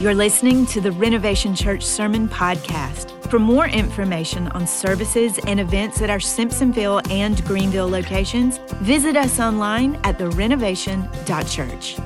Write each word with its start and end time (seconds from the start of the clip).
You're 0.00 0.14
listening 0.14 0.64
to 0.68 0.80
the 0.80 0.92
Renovation 0.92 1.54
Church 1.54 1.84
Sermon 1.84 2.26
Podcast. 2.26 3.10
For 3.28 3.38
more 3.38 3.68
information 3.68 4.48
on 4.48 4.66
services 4.66 5.38
and 5.46 5.60
events 5.60 6.00
at 6.00 6.08
our 6.08 6.20
Simpsonville 6.20 7.06
and 7.10 7.44
Greenville 7.44 7.86
locations, 7.86 8.56
visit 8.76 9.14
us 9.14 9.38
online 9.38 9.96
at 10.04 10.16
therenovation.church. 10.16 11.96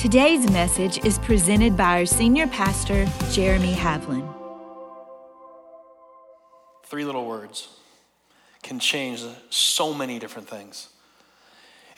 Today's 0.00 0.50
message 0.50 1.04
is 1.04 1.18
presented 1.18 1.76
by 1.76 1.98
our 1.98 2.06
senior 2.06 2.46
pastor, 2.46 3.06
Jeremy 3.32 3.74
Havlin. 3.74 4.26
Three 6.86 7.04
little 7.04 7.26
words 7.26 7.68
can 8.62 8.78
change 8.78 9.22
so 9.50 9.92
many 9.92 10.18
different 10.18 10.48
things. 10.48 10.88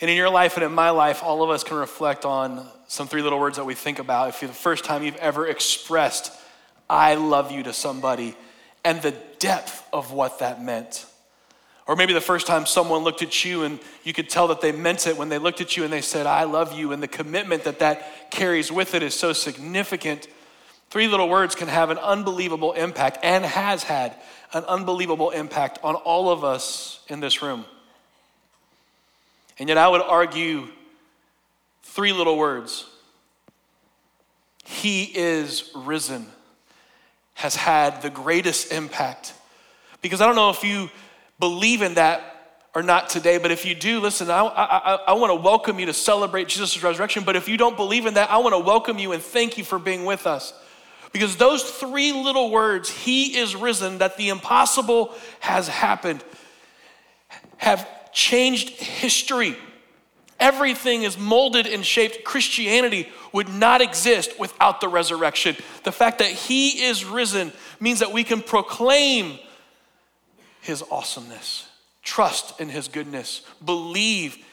And 0.01 0.09
in 0.11 0.17
your 0.17 0.29
life 0.29 0.57
and 0.57 0.65
in 0.65 0.73
my 0.73 0.89
life, 0.89 1.23
all 1.23 1.43
of 1.43 1.49
us 1.49 1.63
can 1.63 1.77
reflect 1.77 2.25
on 2.25 2.67
some 2.91 3.07
three 3.07 3.21
little 3.21 3.39
words 3.39 3.55
that 3.55 3.63
we 3.63 3.73
think 3.73 3.99
about. 3.99 4.27
If 4.27 4.41
you're 4.41 4.49
the 4.49 4.53
first 4.53 4.83
time 4.83 5.01
you've 5.01 5.15
ever 5.15 5.47
expressed, 5.47 6.29
I 6.89 7.15
love 7.15 7.49
you 7.49 7.63
to 7.63 7.71
somebody, 7.71 8.35
and 8.83 9.01
the 9.01 9.15
depth 9.39 9.87
of 9.93 10.11
what 10.11 10.39
that 10.39 10.61
meant. 10.61 11.05
Or 11.87 11.95
maybe 11.95 12.11
the 12.11 12.19
first 12.19 12.47
time 12.47 12.65
someone 12.65 13.05
looked 13.05 13.21
at 13.21 13.45
you 13.45 13.63
and 13.63 13.79
you 14.03 14.11
could 14.11 14.29
tell 14.29 14.49
that 14.49 14.59
they 14.59 14.73
meant 14.73 15.07
it 15.07 15.15
when 15.15 15.29
they 15.29 15.37
looked 15.37 15.61
at 15.61 15.77
you 15.77 15.85
and 15.85 15.93
they 15.93 16.01
said, 16.01 16.25
I 16.25 16.43
love 16.43 16.77
you, 16.77 16.91
and 16.91 17.01
the 17.01 17.07
commitment 17.07 17.63
that 17.63 17.79
that 17.79 18.29
carries 18.29 18.73
with 18.73 18.93
it 18.93 19.03
is 19.03 19.13
so 19.13 19.31
significant. 19.31 20.27
Three 20.89 21.07
little 21.07 21.29
words 21.29 21.55
can 21.55 21.69
have 21.69 21.91
an 21.91 21.97
unbelievable 21.97 22.73
impact 22.73 23.19
and 23.23 23.45
has 23.45 23.83
had 23.83 24.13
an 24.51 24.65
unbelievable 24.65 25.29
impact 25.29 25.79
on 25.81 25.95
all 25.95 26.29
of 26.29 26.43
us 26.43 26.99
in 27.07 27.21
this 27.21 27.41
room. 27.41 27.63
And 29.57 29.69
yet, 29.69 29.77
I 29.77 29.87
would 29.87 30.01
argue 30.01 30.67
three 31.91 32.13
little 32.13 32.37
words 32.37 32.85
He 34.63 35.03
is 35.03 35.71
risen 35.75 36.27
has 37.33 37.55
had 37.55 38.01
the 38.01 38.09
greatest 38.09 38.71
impact. 38.71 39.33
Because 40.01 40.21
I 40.21 40.25
don't 40.25 40.35
know 40.35 40.49
if 40.49 40.63
you 40.63 40.89
believe 41.39 41.81
in 41.81 41.95
that 41.95 42.59
or 42.73 42.83
not 42.83 43.09
today, 43.09 43.37
but 43.37 43.51
if 43.51 43.65
you 43.65 43.75
do, 43.75 43.99
listen, 43.99 44.29
I, 44.29 44.41
I, 44.41 44.95
I 45.07 45.13
want 45.13 45.31
to 45.31 45.35
welcome 45.35 45.79
you 45.79 45.87
to 45.87 45.93
celebrate 45.93 46.47
Jesus' 46.47 46.81
resurrection. 46.81 47.23
But 47.23 47.35
if 47.35 47.49
you 47.49 47.57
don't 47.57 47.75
believe 47.75 48.05
in 48.05 48.13
that, 48.13 48.29
I 48.31 48.37
want 48.37 48.53
to 48.53 48.59
welcome 48.59 48.97
you 48.97 49.11
and 49.11 49.21
thank 49.21 49.57
you 49.57 49.63
for 49.63 49.79
being 49.79 50.05
with 50.05 50.25
us. 50.25 50.53
Because 51.11 51.35
those 51.35 51.63
three 51.63 52.13
little 52.13 52.51
words, 52.51 52.89
He 52.89 53.37
is 53.37 53.55
risen, 53.55 53.97
that 53.97 54.15
the 54.15 54.29
impossible 54.29 55.13
has 55.41 55.67
happened, 55.67 56.23
have 57.57 57.85
changed 58.13 58.69
history. 58.69 59.57
Everything 60.41 61.03
is 61.03 61.19
molded 61.19 61.67
and 61.67 61.85
shaped. 61.85 62.23
Christianity 62.23 63.07
would 63.31 63.47
not 63.47 63.79
exist 63.79 64.39
without 64.39 64.81
the 64.81 64.87
resurrection. 64.87 65.55
The 65.83 65.91
fact 65.91 66.17
that 66.17 66.31
He 66.31 66.83
is 66.83 67.05
risen 67.05 67.53
means 67.79 67.99
that 67.99 68.11
we 68.11 68.23
can 68.23 68.41
proclaim 68.41 69.37
His 70.61 70.83
awesomeness, 70.91 71.67
trust 72.01 72.59
in 72.59 72.69
His 72.69 72.87
goodness, 72.87 73.43
believe 73.63 74.43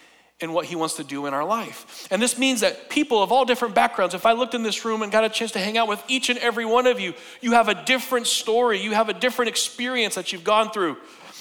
in 0.40 0.52
what 0.52 0.66
He 0.66 0.76
wants 0.76 0.96
to 0.96 1.04
do 1.04 1.24
in 1.24 1.32
our 1.32 1.44
life. 1.44 2.06
And 2.10 2.20
this 2.20 2.38
means 2.38 2.60
that 2.60 2.90
people 2.90 3.22
of 3.22 3.32
all 3.32 3.46
different 3.46 3.74
backgrounds, 3.74 4.14
if 4.14 4.26
I 4.26 4.32
looked 4.32 4.54
in 4.54 4.62
this 4.62 4.84
room 4.84 5.02
and 5.02 5.10
got 5.10 5.24
a 5.24 5.30
chance 5.30 5.52
to 5.52 5.58
hang 5.58 5.78
out 5.78 5.88
with 5.88 6.04
each 6.06 6.28
and 6.28 6.38
every 6.38 6.66
one 6.66 6.86
of 6.86 7.00
you, 7.00 7.14
you 7.40 7.52
have 7.52 7.68
a 7.68 7.84
different 7.84 8.26
story, 8.26 8.78
you 8.78 8.92
have 8.92 9.08
a 9.08 9.14
different 9.14 9.48
experience 9.48 10.14
that 10.16 10.32
you've 10.34 10.44
gone 10.44 10.70
through. 10.70 10.98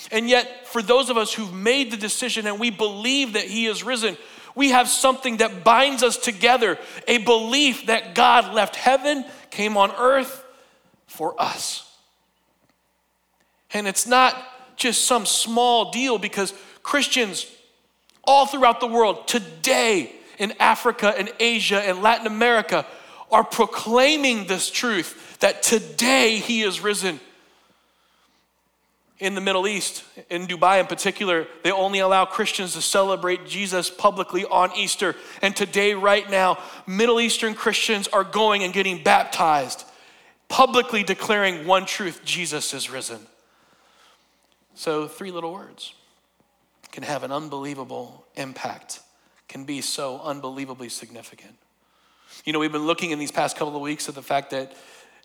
And 0.10 0.30
yet, 0.30 0.68
for 0.68 0.82
those 0.82 1.10
of 1.10 1.18
us 1.18 1.34
who've 1.34 1.54
made 1.54 1.92
the 1.92 1.98
decision 1.98 2.48
and 2.48 2.62
we 2.62 2.70
believe 2.70 3.34
that 3.34 3.44
He 3.44 3.66
is 3.66 3.84
risen, 3.84 4.18
we 4.58 4.72
have 4.72 4.90
something 4.90 5.38
that 5.38 5.64
binds 5.64 6.02
us 6.02 6.18
together 6.18 6.80
a 7.08 7.20
belief 7.20 7.86
that 7.86 8.16
God 8.16 8.56
left 8.56 8.76
heaven, 8.76 9.24
came 9.52 9.78
on 9.78 9.92
earth 9.92 10.44
for 11.06 11.40
us. 11.40 11.96
And 13.72 13.88
it's 13.88 14.08
not 14.08 14.36
just 14.76 15.06
some 15.06 15.28
small 15.28 15.92
deal 15.92 16.18
because 16.18 16.56
Christians 16.82 17.46
all 18.24 18.48
throughout 18.48 18.80
the 18.80 18.88
world, 18.88 19.28
today 19.28 20.12
in 20.40 20.54
Africa 20.60 21.14
and 21.16 21.32
Asia 21.40 21.80
and 21.80 22.02
Latin 22.02 22.26
America, 22.26 22.84
are 23.32 23.44
proclaiming 23.44 24.48
this 24.48 24.72
truth 24.72 25.38
that 25.40 25.62
today 25.62 26.40
He 26.40 26.64
is 26.64 26.82
risen 26.82 27.20
in 29.20 29.34
the 29.34 29.42
Middle 29.42 29.68
East, 29.68 30.04
in 30.30 30.46
Dubai 30.46 30.80
in 30.80 30.86
particular, 30.86 31.48
they 31.64 31.72
only 31.72 32.00
allow 32.00 32.26
Christians 32.26 32.74
to 32.74 32.82
celebrate 32.82 33.48
Jesus 33.48 33.90
publicly 33.90 34.46
on 34.46 34.72
Easter. 34.76 35.16
And 35.42 35.56
today, 35.56 35.96
right 35.96 36.30
now, 36.30 36.60
Middle 36.86 37.20
Eastern 37.20 37.56
Christians 37.56 38.08
are 38.10 38.24
going 38.24 38.64
and 38.64 38.74
getting 38.74 39.02
baptized, 39.02 39.86
publicly 40.50 41.04
declaring 41.04 41.66
one 41.66 41.86
truth 41.86 42.22
Jesus 42.24 42.74
is 42.74 42.92
risen. 42.92 43.20
So, 44.76 45.08
three 45.08 45.32
little 45.32 45.52
words 45.52 45.96
can 46.92 47.04
have 47.04 47.24
an 47.24 47.32
unbelievable 47.32 48.26
impact, 48.36 49.00
can 49.48 49.66
be 49.66 49.82
so 49.82 50.22
unbelievably 50.24 50.90
significant. 50.90 51.56
You 52.46 52.54
know, 52.54 52.60
we've 52.60 52.72
been 52.72 52.86
looking 52.86 53.12
in 53.12 53.18
these 53.18 53.32
past 53.32 53.58
couple 53.58 53.76
of 53.76 53.82
weeks 53.82 54.08
at 54.08 54.16
the 54.16 54.22
fact 54.22 54.52
that 54.52 54.74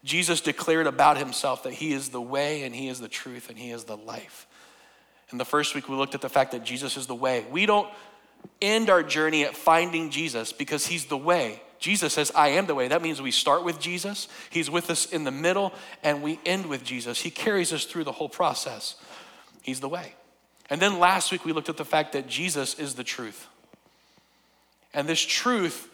Jesus 0.05 0.41
declared 0.41 0.87
about 0.87 1.17
himself 1.17 1.63
that 1.63 1.75
he 1.75 1.93
is 1.93 2.09
the 2.09 2.21
way 2.21 2.65
and 2.65 2.75
he 2.75 2.89
is 2.89 2.99
the 2.99 3.09
truth 3.09 3.49
and 3.49 3.59
he 3.59 3.71
is 3.71 3.85
the 3.85 3.97
life. 3.97 4.47
In 5.31 5.39
the 5.39 5.45
first 5.45 5.75
week, 5.75 5.89
we 5.89 5.97
looked 5.97 6.15
at 6.15 6.21
the 6.21 6.29
fact 6.29 6.53
that 6.53 6.65
Jesus 6.65 6.97
is 6.97 7.07
the 7.07 7.15
way. 7.15 7.47
We 7.51 7.67
don't 7.67 7.89
end 8.61 8.91
our 8.91 9.03
journey 9.03 9.45
at 9.45 9.57
finding 9.57 10.11
Jesus 10.11 10.53
because 10.53 10.87
he's 10.87 11.07
the 11.07 11.17
way. 11.17 11.63
Jesus 11.79 12.13
says, 12.13 12.31
I 12.35 12.49
am 12.49 12.67
the 12.67 12.75
way. 12.75 12.89
That 12.89 13.03
means 13.03 13.21
we 13.21 13.31
start 13.31 13.65
with 13.65 13.81
Jesus, 13.81 14.29
he's 14.51 14.71
with 14.71 14.89
us 14.89 15.07
in 15.07 15.25
the 15.25 15.31
middle, 15.31 15.73
and 16.05 16.23
we 16.23 16.39
end 16.47 16.67
with 16.67 16.85
Jesus. 16.85 17.21
He 17.21 17.31
carries 17.31 17.73
us 17.73 17.85
through 17.85 18.05
the 18.05 18.13
whole 18.13 18.29
process. 18.29 18.95
He's 19.63 19.81
the 19.81 19.89
way. 19.89 20.15
And 20.71 20.81
then 20.81 20.99
last 20.99 21.33
week, 21.33 21.45
we 21.45 21.53
looked 21.53 21.69
at 21.69 21.77
the 21.77 21.85
fact 21.85 22.13
that 22.13 22.29
Jesus 22.29 22.79
is 22.79 22.95
the 22.95 23.05
truth. 23.05 23.49
And 24.95 25.09
this 25.09 25.21
truth 25.21 25.89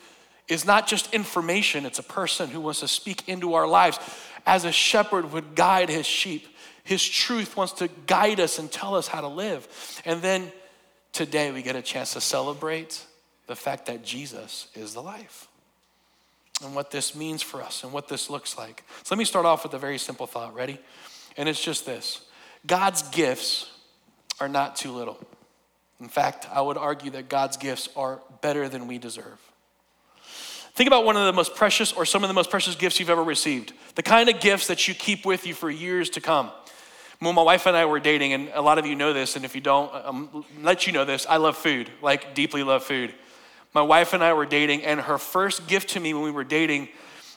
is 0.49 0.65
not 0.65 0.87
just 0.87 1.13
information, 1.15 1.85
it's 1.85 1.99
a 1.99 2.05
person 2.05 2.49
who 2.49 2.61
wants 2.61 2.81
to 2.81 2.89
speak 2.89 3.29
into 3.29 3.55
our 3.55 3.67
lives. 3.67 3.99
As 4.47 4.65
a 4.65 4.73
shepherd 4.73 5.33
would 5.33 5.55
guide 5.55 5.89
his 5.91 6.07
sheep, 6.07 6.47
his 6.85 7.07
truth 7.07 7.57
wants 7.57 7.75
to 7.75 7.89
guide 8.07 8.41
us 8.41 8.59
and 8.59 8.73
tell 8.73 8.95
us 8.95 9.09
how 9.09 9.21
to 9.21 9.29
live. 9.29 9.69
And 10.07 10.23
then 10.23 10.51
today 11.13 11.53
we 11.53 11.63
get 11.63 11.77
a 11.77 11.83
chance 11.83 12.15
to 12.15 12.21
celebrate 12.21 13.05
the 13.47 13.57
fact 13.57 13.87
that 13.87 14.03
Jesus 14.03 14.69
is 14.75 14.95
the 14.95 15.03
life 15.03 15.49
and 16.65 16.75
what 16.75 16.91
this 16.91 17.15
means 17.15 17.43
for 17.43 17.63
us 17.63 17.85
and 17.85 17.93
what 17.93 18.09
this 18.09 18.31
looks 18.31 18.57
like. 18.57 18.85
So 19.03 19.15
let 19.15 19.19
me 19.19 19.25
start 19.25 19.45
off 19.45 19.65
with 19.65 19.75
a 19.75 19.79
very 19.79 19.99
simple 19.99 20.27
thought. 20.27 20.55
Ready? 20.55 20.79
And 21.37 21.49
it's 21.49 21.63
just 21.63 21.85
this 21.85 22.23
God's 22.67 23.03
gifts 23.11 23.71
are 24.41 24.49
not 24.49 24.77
too 24.77 24.93
little. 24.93 25.19
In 26.01 26.09
fact, 26.09 26.47
I 26.51 26.61
would 26.61 26.77
argue 26.77 27.11
that 27.13 27.29
God's 27.29 27.57
gifts 27.57 27.89
are 27.97 28.21
better 28.41 28.69
than 28.69 28.87
we 28.87 28.99
deserve. 28.99 29.41
Think 30.79 30.87
about 30.87 31.05
one 31.05 31.17
of 31.17 31.27
the 31.27 31.33
most 31.33 31.57
precious 31.57 31.93
or 31.93 32.07
some 32.07 32.23
of 32.23 32.29
the 32.29 32.35
most 32.35 32.51
precious 32.51 32.77
gifts 32.77 33.01
you've 33.01 33.11
ever 33.11 33.25
received. 33.25 33.73
The 33.97 34.03
kind 34.05 34.29
of 34.29 34.39
gifts 34.39 34.69
that 34.69 34.87
you 34.87 34.95
keep 34.95 35.27
with 35.27 35.45
you 35.45 35.53
for 35.53 35.69
years 35.69 36.09
to 36.11 36.21
come. 36.21 36.53
When 37.19 37.35
my 37.35 37.43
wife 37.43 37.67
and 37.67 37.77
I 37.77 37.85
were 37.87 37.99
dating, 37.99 38.33
and 38.33 38.49
a 38.55 38.63
lot 38.63 38.79
of 38.79 38.87
you 38.87 38.95
know 38.95 39.13
this, 39.13 39.35
and 39.35 39.45
if 39.45 39.57
you 39.57 39.61
don't, 39.61 39.93
um, 39.93 40.45
let 40.63 40.87
you 40.87 40.93
know 40.93 41.05
this, 41.05 41.27
I 41.29 41.39
love 41.39 41.57
food, 41.57 41.91
like 42.01 42.33
deeply 42.33 42.63
love 42.63 42.85
food. 42.85 43.13
My 43.75 43.83
wife 43.83 44.13
and 44.13 44.23
I 44.23 44.35
were 44.35 44.47
dating, 44.47 44.85
and 44.85 45.01
her 45.01 45.19
first 45.19 45.67
gift 45.67 45.91
to 45.91 46.01
me 46.01 46.15
when 46.15 46.23
we 46.23 46.31
were 46.31 46.45
dating, 46.45 46.91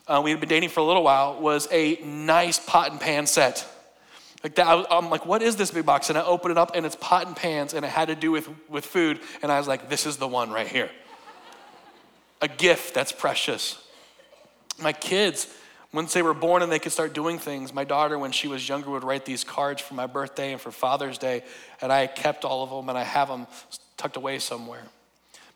uh, 0.08 0.22
we 0.24 0.30
had 0.30 0.40
been 0.40 0.48
dating 0.48 0.70
for 0.70 0.82
a 0.82 0.86
little 0.86 1.02
while, 1.02 1.42
was 1.42 1.68
a 1.72 1.96
nice 2.06 2.60
pot 2.60 2.92
and 2.92 3.02
pan 3.02 3.26
set. 3.26 3.68
Like 4.44 4.54
that, 4.54 4.68
I, 4.68 4.86
I'm 4.92 5.10
like, 5.10 5.26
what 5.26 5.42
is 5.42 5.56
this 5.56 5.72
big 5.72 5.88
box? 5.88 6.10
And 6.10 6.18
I 6.20 6.24
open 6.26 6.52
it 6.52 6.60
up, 6.60 6.76
and 6.76 6.86
it's 6.86 6.96
pot 6.96 7.26
and 7.26 7.36
pans, 7.36 7.74
and 7.74 7.84
it 7.84 7.90
had 7.90 8.10
to 8.10 8.16
do 8.16 8.32
with, 8.32 8.48
with 8.70 8.86
food. 8.86 9.20
And 9.42 9.52
I 9.52 9.58
was 9.58 9.68
like, 9.68 9.90
this 9.90 10.06
is 10.06 10.18
the 10.18 10.28
one 10.28 10.52
right 10.52 10.68
here 10.68 10.92
a 12.42 12.48
gift 12.48 12.94
that's 12.94 13.12
precious. 13.12 13.78
My 14.80 14.94
kids, 14.94 15.48
once 15.94 16.14
they 16.14 16.22
were 16.22 16.34
born 16.34 16.64
and 16.64 16.72
they 16.72 16.80
could 16.80 16.92
start 16.92 17.14
doing 17.14 17.38
things, 17.38 17.74
my 17.74 17.84
daughter, 17.84 18.18
when 18.18 18.32
she 18.32 18.48
was 18.48 18.68
younger, 18.68 18.90
would 18.90 19.04
write 19.04 19.26
these 19.26 19.44
cards 19.44 19.82
for 19.82 19.94
my 19.94 20.08
birthday 20.08 20.54
and 20.54 20.62
for 20.62 20.72
Father's 20.72 21.18
Day, 21.18 21.44
and 21.82 21.92
I 21.92 22.08
kept 22.08 22.44
all 22.46 22.64
of 22.64 22.70
them 22.70 22.90
and 22.90 22.98
I 22.98 23.04
have 23.04 23.28
them 23.28 23.48
tucked 23.98 24.18
away 24.18 24.40
somewhere. 24.40 24.84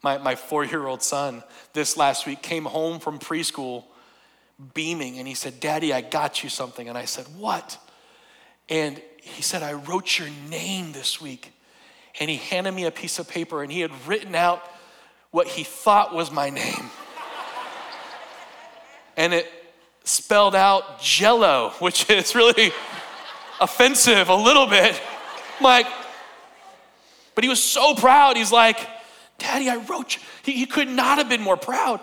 My, 0.04 0.19
my 0.19 0.36
four 0.36 0.63
year 0.63 0.86
old 0.86 1.01
son, 1.01 1.44
this 1.74 1.98
last 1.98 2.27
week, 2.27 2.44
came 2.44 2.65
home 2.65 3.00
from 3.00 3.18
preschool 3.18 3.86
beaming 4.74 5.18
and 5.18 5.27
he 5.27 5.33
said, 5.33 5.60
Daddy, 5.60 5.92
I 5.92 6.01
got 6.01 6.44
you 6.44 6.50
something. 6.50 6.88
And 6.88 6.98
I 6.98 7.06
said, 7.06 7.25
What? 7.38 7.80
And 8.69 9.01
he 9.21 9.42
said, 9.42 9.63
I 9.63 9.74
wrote 9.74 10.19
your 10.19 10.30
name 10.50 10.92
this 10.92 11.19
week. 11.19 11.51
And 12.19 12.30
he 12.30 12.38
handed 12.38 12.71
me 12.74 12.86
a 12.86 12.92
piece 12.92 13.19
of 13.19 13.27
paper 13.27 13.63
and 13.63 13.71
he 13.71 13.81
had 13.81 13.92
written 14.07 14.36
out 14.36 14.63
what 15.36 15.48
he 15.48 15.66
thought 15.66 16.16
was 16.16 16.32
my 16.32 16.50
name. 16.50 16.90
and 19.18 19.34
it 19.34 19.52
spelled 20.06 20.56
out 20.56 21.02
jello, 21.02 21.74
which 21.80 22.10
is 22.10 22.34
really 22.36 22.72
offensive 23.60 24.30
a 24.30 24.36
little 24.36 24.66
bit. 24.66 24.98
I'm 25.58 25.64
like, 25.64 25.88
but 27.36 27.44
he 27.44 27.50
was 27.50 27.62
so 27.62 27.96
proud. 27.96 28.38
He's 28.38 28.54
like, 28.54 28.80
Daddy, 29.38 29.70
I 29.70 29.76
wrote 29.76 30.16
you. 30.16 30.22
He, 30.44 30.54
he 30.54 30.66
could 30.66 30.88
not 30.88 31.18
have 31.18 31.28
been 31.28 31.42
more 31.42 31.58
proud. 31.58 32.00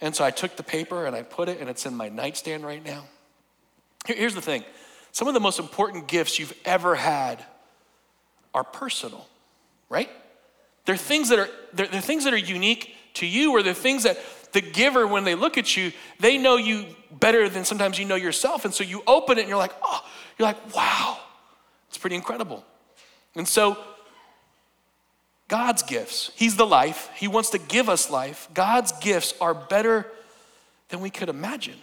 And 0.00 0.14
so 0.14 0.24
I 0.24 0.30
took 0.30 0.54
the 0.54 0.62
paper 0.62 1.06
and 1.06 1.16
I 1.16 1.24
put 1.24 1.48
it, 1.48 1.58
and 1.58 1.68
it's 1.68 1.86
in 1.86 1.96
my 1.96 2.08
nightstand 2.08 2.64
right 2.64 2.84
now. 2.84 3.02
Here's 4.06 4.36
the 4.36 4.40
thing 4.40 4.62
some 5.10 5.26
of 5.26 5.34
the 5.34 5.40
most 5.40 5.58
important 5.58 6.06
gifts 6.06 6.38
you've 6.38 6.56
ever 6.64 6.94
had 6.94 7.44
are 8.54 8.62
personal, 8.62 9.26
right? 9.88 10.08
They're 10.86 10.96
things 10.96 11.28
that 11.28 11.38
are, 11.38 11.48
they're, 11.72 11.86
they're 11.86 12.00
things 12.00 12.24
that 12.24 12.34
are 12.34 12.38
unique 12.38 12.94
to 13.14 13.26
you, 13.26 13.52
or 13.52 13.62
they're 13.62 13.74
things 13.74 14.04
that 14.04 14.18
the 14.52 14.60
giver, 14.60 15.06
when 15.06 15.24
they 15.24 15.34
look 15.34 15.58
at 15.58 15.76
you, 15.76 15.92
they 16.18 16.38
know 16.38 16.56
you 16.56 16.86
better 17.10 17.48
than 17.48 17.64
sometimes 17.64 17.98
you 17.98 18.04
know 18.04 18.16
yourself. 18.16 18.64
And 18.64 18.74
so 18.74 18.84
you 18.84 19.02
open 19.06 19.38
it 19.38 19.42
and 19.42 19.48
you're 19.48 19.58
like, 19.58 19.74
oh, 19.82 20.04
you're 20.38 20.48
like, 20.48 20.74
wow, 20.74 21.18
it's 21.88 21.98
pretty 21.98 22.16
incredible. 22.16 22.64
And 23.34 23.46
so 23.46 23.78
God's 25.48 25.82
gifts, 25.82 26.30
He's 26.34 26.56
the 26.56 26.66
life, 26.66 27.10
He 27.14 27.28
wants 27.28 27.50
to 27.50 27.58
give 27.58 27.88
us 27.88 28.10
life. 28.10 28.48
God's 28.54 28.92
gifts 28.92 29.34
are 29.40 29.54
better 29.54 30.06
than 30.88 31.00
we 31.00 31.10
could 31.10 31.28
imagine. 31.28 31.76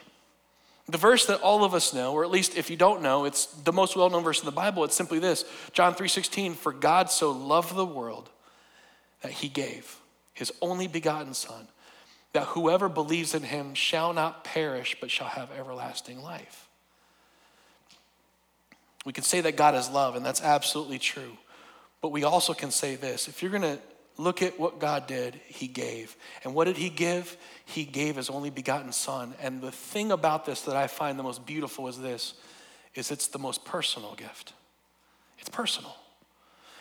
The 0.89 0.97
verse 0.97 1.25
that 1.25 1.41
all 1.41 1.65
of 1.65 1.73
us 1.73 1.93
know, 1.93 2.13
or 2.13 2.23
at 2.23 2.31
least 2.31 2.55
if 2.55 2.69
you 2.69 2.77
don't 2.77 3.01
know, 3.01 3.25
it's 3.25 3.45
the 3.45 3.73
most 3.73 3.97
well-known 3.97 4.23
verse 4.23 4.39
in 4.39 4.45
the 4.45 4.53
Bible. 4.53 4.85
It's 4.85 4.95
simply 4.95 5.19
this: 5.19 5.43
John 5.73 5.93
3:16, 5.93 6.55
"For 6.55 6.71
God 6.71 7.11
so 7.11 7.31
loved 7.31 7.75
the 7.75 7.85
world 7.85 8.29
that 9.21 9.31
he 9.31 9.49
gave 9.49 9.97
his 10.33 10.51
only 10.61 10.87
begotten 10.87 11.33
son, 11.33 11.67
that 12.33 12.43
whoever 12.43 12.89
believes 12.89 13.33
in 13.33 13.43
him 13.43 13.73
shall 13.73 14.13
not 14.13 14.43
perish 14.43 14.95
but 14.99 15.09
shall 15.09 15.27
have 15.27 15.51
everlasting 15.51 16.21
life." 16.21 16.67
We 19.05 19.13
can 19.13 19.23
say 19.23 19.41
that 19.41 19.55
God 19.55 19.73
is 19.73 19.89
love, 19.89 20.15
and 20.15 20.25
that's 20.25 20.41
absolutely 20.41 20.99
true. 20.99 21.37
But 22.01 22.09
we 22.09 22.23
also 22.23 22.53
can 22.53 22.71
say 22.71 22.95
this 22.95 23.27
if 23.27 23.41
you're 23.41 23.51
going 23.51 23.61
to 23.63 23.79
look 24.17 24.41
at 24.41 24.59
what 24.59 24.79
God 24.79 25.07
did, 25.07 25.39
He 25.45 25.67
gave. 25.67 26.15
And 26.43 26.53
what 26.53 26.65
did 26.65 26.77
He 26.77 26.89
give? 26.89 27.37
He 27.65 27.85
gave 27.85 28.15
His 28.15 28.29
only 28.29 28.49
begotten 28.49 28.91
Son. 28.91 29.33
And 29.41 29.61
the 29.61 29.71
thing 29.71 30.11
about 30.11 30.45
this 30.45 30.61
that 30.63 30.75
I 30.75 30.87
find 30.87 31.17
the 31.17 31.23
most 31.23 31.45
beautiful 31.45 31.87
is 31.87 31.99
this 31.99 32.33
is 32.95 33.11
it's 33.11 33.27
the 33.27 33.39
most 33.39 33.63
personal 33.63 34.15
gift. 34.15 34.53
It's 35.39 35.49
personal. 35.49 35.95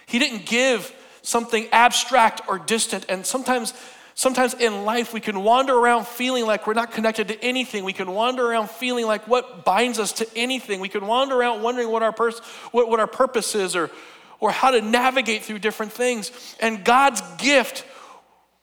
He 0.07 0.19
didn't 0.19 0.47
give 0.47 0.95
something 1.27 1.69
abstract 1.73 2.43
or 2.49 2.59
distant. 2.59 3.05
And 3.09 3.27
sometimes, 3.27 3.75
sometimes 4.15 4.55
in 4.55 4.85
life 4.85 5.13
we 5.13 5.21
can 5.21 5.43
wander 5.43 5.75
around 5.75 6.07
feeling 6.07 6.47
like 6.47 6.67
we're 6.67 6.75
not 6.75 6.93
connected 6.93 7.29
to 7.29 7.45
anything. 7.45 7.85
We 7.85 7.93
can 7.93 8.13
wander 8.13 8.47
around 8.47 8.71
feeling 8.71 9.07
like 9.07 9.27
what 9.27 9.65
binds 9.65 9.99
us 9.99 10.13
to 10.15 10.29
anything. 10.37 10.79
We 10.81 10.89
can 10.89 11.07
wander 11.07 11.35
around 11.35 11.63
wondering 11.63 11.91
what 11.91 12.03
our 12.03 12.13
pers- 12.13 12.39
what, 12.71 12.89
what 12.89 13.01
our 13.01 13.09
purpose 13.09 13.55
is 13.55 13.75
or 13.75 13.91
or 14.39 14.51
how 14.51 14.71
to 14.71 14.81
navigate 14.83 15.43
through 15.43 15.59
different 15.59 15.93
things. 15.93 16.31
And 16.61 16.85
God's 16.85 17.23
gift 17.39 17.85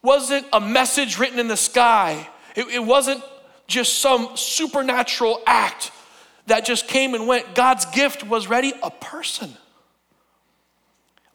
wasn't 0.02 0.46
a 0.54 0.62
message 0.62 1.18
written 1.18 1.40
in 1.40 1.48
the 1.48 1.58
sky, 1.58 2.28
it, 2.56 2.68
it 2.68 2.84
wasn't 2.84 3.24
just 3.68 4.00
some 4.00 4.36
supernatural 4.36 5.42
act 5.48 5.92
that 6.48 6.66
just 6.66 6.88
came 6.88 7.16
and 7.16 7.28
went. 7.28 7.56
God's 7.56 7.86
gift 7.86 8.24
was 8.24 8.48
ready 8.48 8.74
a 8.84 8.92
person, 8.92 9.52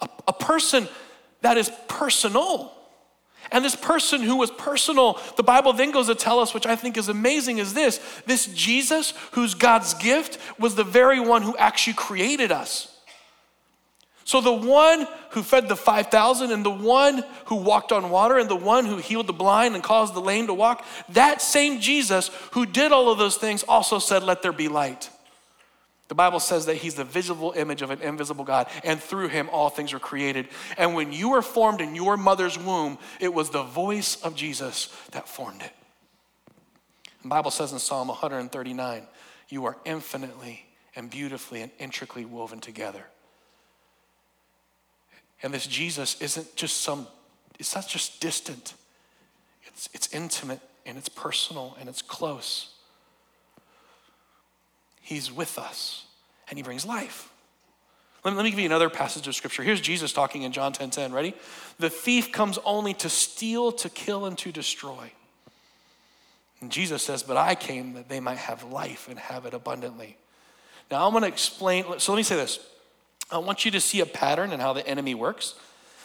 a, 0.01 0.09
a 0.29 0.33
person 0.33 0.89
that 1.43 1.57
is 1.57 1.71
personal. 1.89 2.73
And 3.51 3.65
this 3.65 3.77
person 3.77 4.21
who 4.21 4.37
was 4.37 4.51
personal, 4.51 5.21
the 5.37 5.43
Bible 5.43 5.73
then 5.73 5.91
goes 5.91 6.09
to 6.09 6.15
tell 6.15 6.41
us, 6.41 6.53
which 6.53 6.67
I 6.67 6.77
think 6.77 6.97
is 6.97 7.09
amazing, 7.09 7.59
is 7.59 7.73
this 7.75 8.01
this 8.27 8.47
Jesus, 8.47 9.15
who's 9.33 9.55
God's 9.55 9.95
gift, 9.95 10.39
was 10.59 10.75
the 10.75 10.85
very 10.85 11.21
one 11.21 11.43
who 11.43 11.57
actually 11.57 11.95
created 11.95 12.53
us. 12.53 12.95
So 14.25 14.43
the 14.43 14.53
one 14.53 15.09
who 15.31 15.43
fed 15.43 15.71
the 15.71 15.77
5,000 15.77 16.53
and 16.53 16.63
the 16.63 16.69
one 16.69 17.25
who 17.47 17.57
walked 17.57 17.93
on 17.93 18.11
water 18.11 18.37
and 18.37 18.47
the 18.47 18.57
one 18.57 18.85
who 18.85 18.99
healed 18.99 19.27
the 19.27 19.33
blind 19.33 19.75
and 19.75 19.83
caused 19.83 20.13
the 20.13 20.21
lame 20.21 20.49
to 20.49 20.55
walk, 20.55 20.85
that 21.09 21.41
same 21.41 21.81
Jesus 21.81 22.31
who 22.51 22.67
did 22.67 22.93
all 22.93 23.11
of 23.11 23.17
those 23.17 23.39
things 23.39 23.63
also 23.63 23.99
said, 23.99 24.23
Let 24.23 24.43
there 24.43 24.53
be 24.53 24.69
light. 24.69 25.09
The 26.09 26.15
Bible 26.15 26.41
says 26.41 26.67
that 26.67 26.77
he's 26.77 26.95
the 26.95 27.05
visible 27.05 27.53
image 27.55 27.83
of 27.83 27.91
an 27.91 28.01
invisible 28.01 28.45
God, 28.45 28.69
and 28.83 28.99
through 28.99 29.29
him 29.29 29.51
all 29.53 29.69
things 29.69 29.93
were 29.93 29.99
created. 29.99 30.49
And 30.79 30.95
when 30.95 31.13
you 31.13 31.31
were 31.31 31.43
formed 31.43 31.83
in 31.83 31.95
your 31.95 32.17
mother's 32.17 32.59
womb, 32.59 32.99
it 33.21 33.33
was 33.33 33.51
the 33.51 33.63
voice 33.63 34.21
of 34.23 34.35
Jesus 34.35 34.89
that 35.11 35.29
formed 35.29 35.63
it. 35.63 35.73
The 37.23 37.29
Bible 37.29 37.51
says 37.51 37.73
in 37.73 37.79
Psalm 37.79 38.09
139, 38.09 39.03
You 39.51 39.67
are 39.67 39.77
infinitely 39.85 40.65
and 40.97 41.11
beautifully 41.11 41.61
and 41.61 41.71
intricately 41.79 42.25
woven 42.25 42.61
together. 42.61 43.05
And 45.43 45.53
this 45.53 45.67
Jesus 45.67 46.21
isn't 46.23 46.57
just 46.57 46.79
some, 46.79 47.07
it's 47.59 47.75
not 47.75 47.87
just 47.87 48.21
distant, 48.21 48.75
it's, 49.67 49.91
it's 49.93 50.13
intimate 50.15 50.61
and 50.87 50.97
it's 50.97 51.09
personal 51.09 51.77
and 51.79 51.89
it's 51.89 52.03
close. 52.03 52.75
He's 55.09 55.33
with 55.33 55.59
us 55.59 56.05
and 56.51 56.59
he 56.59 56.63
brings 56.63 56.85
life. 56.85 57.33
Let 58.27 58.37
me, 58.37 58.51
give 58.51 58.59
you 58.59 58.67
another 58.67 58.91
passage 58.91 59.27
of 59.27 59.35
scripture. 59.35 59.63
Here's 59.63 59.81
Jesus 59.81 60.13
talking 60.13 60.43
in 60.43 60.53
John 60.53 60.75
10 60.75 60.91
10. 60.91 61.13
Ready? 61.15 61.33
The 61.79 61.89
thief 61.89 62.31
comes 62.31 62.59
only 62.63 62.93
to 62.93 63.09
steal, 63.09 63.73
to 63.73 63.89
kill, 63.89 64.27
and 64.27 64.37
to 64.37 64.53
destroy. 64.53 65.11
And 66.61 66.71
Jesus 66.71 67.03
says, 67.03 67.23
But 67.23 67.39
I 67.39 67.55
came 67.55 67.95
that 67.95 68.11
they 68.11 68.21
might 68.21 68.37
have 68.37 68.65
life 68.65 69.09
and 69.09 69.19
have 69.19 69.47
it 69.47 69.55
abundantly. 69.55 70.19
Now 70.91 71.07
I'm 71.07 71.13
going 71.13 71.23
to 71.23 71.29
explain. 71.29 71.87
So 71.99 72.13
let 72.13 72.19
me 72.19 72.23
say 72.23 72.37
this 72.37 72.61
I 73.33 73.39
want 73.39 73.65
you 73.65 73.71
to 73.71 73.81
see 73.81 74.01
a 74.01 74.07
pattern 74.07 74.53
in 74.53 74.61
how 74.61 74.75
the 74.75 74.87
enemy 74.87 75.15
works. 75.15 75.55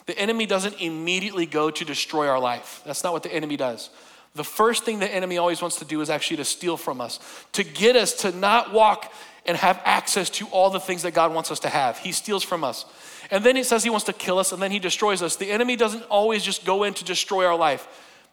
The 0.05 0.17
enemy 0.17 0.45
doesn't 0.45 0.79
immediately 0.79 1.45
go 1.45 1.69
to 1.71 1.83
destroy 1.83 2.29
our 2.29 2.39
life. 2.39 2.81
That's 2.85 3.03
not 3.03 3.11
what 3.11 3.23
the 3.23 3.33
enemy 3.33 3.57
does. 3.57 3.89
The 4.35 4.43
first 4.43 4.83
thing 4.83 4.99
the 4.99 5.13
enemy 5.13 5.37
always 5.37 5.61
wants 5.61 5.77
to 5.77 5.85
do 5.85 6.01
is 6.01 6.09
actually 6.09 6.37
to 6.37 6.45
steal 6.45 6.75
from 6.75 7.01
us, 7.01 7.19
to 7.51 7.63
get 7.63 7.95
us 7.95 8.13
to 8.21 8.31
not 8.31 8.73
walk 8.73 9.13
and 9.45 9.57
have 9.57 9.79
access 9.85 10.29
to 10.31 10.47
all 10.47 10.69
the 10.69 10.79
things 10.79 11.03
that 11.03 11.13
God 11.13 11.33
wants 11.33 11.51
us 11.51 11.59
to 11.59 11.69
have. 11.69 11.97
He 11.99 12.11
steals 12.11 12.43
from 12.43 12.63
us. 12.63 12.85
And 13.29 13.43
then 13.43 13.55
he 13.55 13.63
says 13.63 13.83
he 13.83 13.89
wants 13.89 14.05
to 14.05 14.13
kill 14.13 14.39
us 14.39 14.51
and 14.51 14.61
then 14.61 14.71
he 14.71 14.79
destroys 14.79 15.21
us. 15.21 15.35
The 15.35 15.51
enemy 15.51 15.75
doesn't 15.75 16.03
always 16.03 16.43
just 16.43 16.65
go 16.65 16.83
in 16.83 16.93
to 16.95 17.03
destroy 17.03 17.45
our 17.45 17.55
life, 17.55 17.87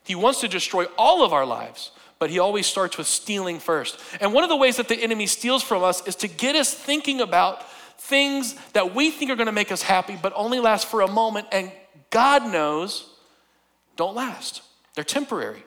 he 0.04 0.14
wants 0.14 0.40
to 0.40 0.48
destroy 0.48 0.84
all 0.96 1.24
of 1.24 1.32
our 1.32 1.44
lives. 1.44 1.92
But 2.18 2.28
he 2.28 2.38
always 2.38 2.66
starts 2.66 2.98
with 2.98 3.06
stealing 3.06 3.58
first. 3.58 3.98
And 4.20 4.34
one 4.34 4.44
of 4.44 4.50
the 4.50 4.56
ways 4.56 4.76
that 4.76 4.88
the 4.88 5.02
enemy 5.02 5.26
steals 5.26 5.62
from 5.62 5.82
us 5.82 6.06
is 6.06 6.16
to 6.16 6.28
get 6.28 6.54
us 6.54 6.74
thinking 6.74 7.22
about 7.22 7.66
things 7.98 8.54
that 8.74 8.94
we 8.94 9.10
think 9.10 9.30
are 9.30 9.36
to 9.36 9.52
make 9.52 9.72
us 9.72 9.80
happy, 9.80 10.18
but 10.20 10.34
only 10.36 10.60
last 10.60 10.86
for 10.86 11.00
a 11.00 11.08
moment, 11.08 11.46
and 11.50 11.72
God 12.10 12.52
knows 12.52 13.08
don't 13.96 14.14
last. 14.14 14.60
They're 14.94 15.04
temporary. 15.04 15.64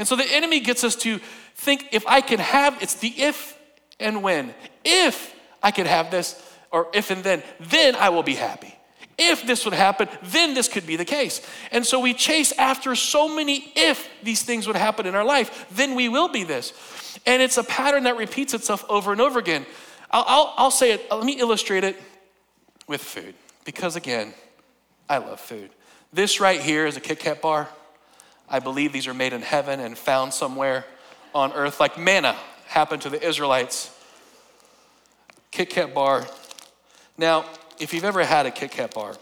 And 0.00 0.08
so 0.08 0.16
the 0.16 0.24
enemy 0.24 0.60
gets 0.60 0.82
us 0.82 0.96
to 0.96 1.18
think 1.56 1.88
if 1.92 2.06
I 2.06 2.22
can 2.22 2.38
have, 2.38 2.82
it's 2.82 2.94
the 2.94 3.08
if 3.08 3.54
and 4.00 4.22
when. 4.22 4.54
If 4.82 5.36
I 5.62 5.72
could 5.72 5.86
have 5.86 6.10
this, 6.10 6.42
or 6.72 6.88
if 6.94 7.10
and 7.10 7.22
then, 7.22 7.42
then 7.60 7.94
I 7.94 8.08
will 8.08 8.22
be 8.22 8.34
happy. 8.34 8.74
If 9.18 9.46
this 9.46 9.66
would 9.66 9.74
happen, 9.74 10.08
then 10.22 10.54
this 10.54 10.68
could 10.68 10.86
be 10.86 10.96
the 10.96 11.04
case. 11.04 11.46
And 11.70 11.84
so 11.84 12.00
we 12.00 12.14
chase 12.14 12.50
after 12.52 12.94
so 12.94 13.28
many 13.28 13.74
if 13.76 14.08
these 14.22 14.42
things 14.42 14.66
would 14.66 14.76
happen 14.76 15.04
in 15.04 15.14
our 15.14 15.22
life, 15.22 15.66
then 15.70 15.94
we 15.94 16.08
will 16.08 16.28
be 16.28 16.44
this. 16.44 16.72
And 17.26 17.42
it's 17.42 17.58
a 17.58 17.64
pattern 17.64 18.04
that 18.04 18.16
repeats 18.16 18.54
itself 18.54 18.86
over 18.88 19.12
and 19.12 19.20
over 19.20 19.38
again. 19.38 19.66
I'll, 20.10 20.24
I'll, 20.26 20.54
I'll 20.56 20.70
say 20.70 20.92
it, 20.92 21.10
let 21.10 21.24
me 21.26 21.38
illustrate 21.38 21.84
it 21.84 22.00
with 22.86 23.02
food, 23.02 23.34
because 23.66 23.96
again, 23.96 24.32
I 25.10 25.18
love 25.18 25.40
food. 25.40 25.68
This 26.10 26.40
right 26.40 26.58
here 26.58 26.86
is 26.86 26.96
a 26.96 27.00
Kit 27.00 27.18
Kat 27.18 27.42
bar. 27.42 27.68
I 28.50 28.58
believe 28.58 28.92
these 28.92 29.06
are 29.06 29.14
made 29.14 29.32
in 29.32 29.42
heaven 29.42 29.78
and 29.78 29.96
found 29.96 30.34
somewhere 30.34 30.84
on 31.34 31.52
earth, 31.52 31.78
like 31.78 31.96
manna 31.96 32.36
happened 32.66 33.02
to 33.02 33.10
the 33.10 33.24
Israelites. 33.24 33.96
Kit 35.50 35.70
Kat 35.70 35.94
bar. 35.94 36.26
Now, 37.16 37.44
if 37.78 37.94
you've 37.94 38.04
ever 38.04 38.24
had 38.24 38.46
a 38.46 38.50
Kit 38.50 38.72
Kat 38.72 38.94
bar, 38.94 39.14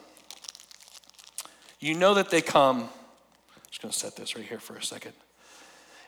you 1.80 1.94
know 1.94 2.14
that 2.14 2.30
they 2.30 2.40
come. 2.40 2.82
I'm 2.82 3.62
just 3.70 3.82
gonna 3.82 3.92
set 3.92 4.16
this 4.16 4.34
right 4.34 4.44
here 4.44 4.58
for 4.58 4.76
a 4.76 4.82
second. 4.82 5.12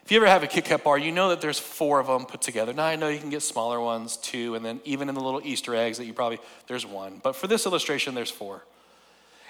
If 0.03 0.11
you 0.11 0.17
ever 0.17 0.27
have 0.27 0.41
a 0.41 0.47
Kit 0.47 0.65
Kat 0.65 0.83
bar, 0.83 0.97
you 0.97 1.11
know 1.11 1.29
that 1.29 1.41
there's 1.41 1.59
four 1.59 1.99
of 1.99 2.07
them 2.07 2.25
put 2.25 2.41
together. 2.41 2.73
Now 2.73 2.85
I 2.85 2.95
know 2.95 3.07
you 3.07 3.19
can 3.19 3.29
get 3.29 3.43
smaller 3.43 3.79
ones 3.79 4.17
too, 4.17 4.55
and 4.55 4.65
then 4.65 4.81
even 4.83 5.09
in 5.09 5.15
the 5.15 5.21
little 5.21 5.41
Easter 5.43 5.75
eggs 5.75 5.97
that 5.99 6.05
you 6.05 6.13
probably, 6.13 6.39
there's 6.67 6.85
one. 6.85 7.19
But 7.21 7.35
for 7.35 7.47
this 7.47 7.65
illustration, 7.65 8.15
there's 8.15 8.31
four. 8.31 8.63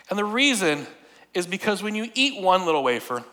And 0.09 0.19
the 0.19 0.25
reason 0.25 0.85
is 1.33 1.47
because 1.47 1.81
when 1.81 1.95
you 1.95 2.09
eat 2.13 2.41
one 2.41 2.65
little 2.65 2.83
wafer, 2.83 3.23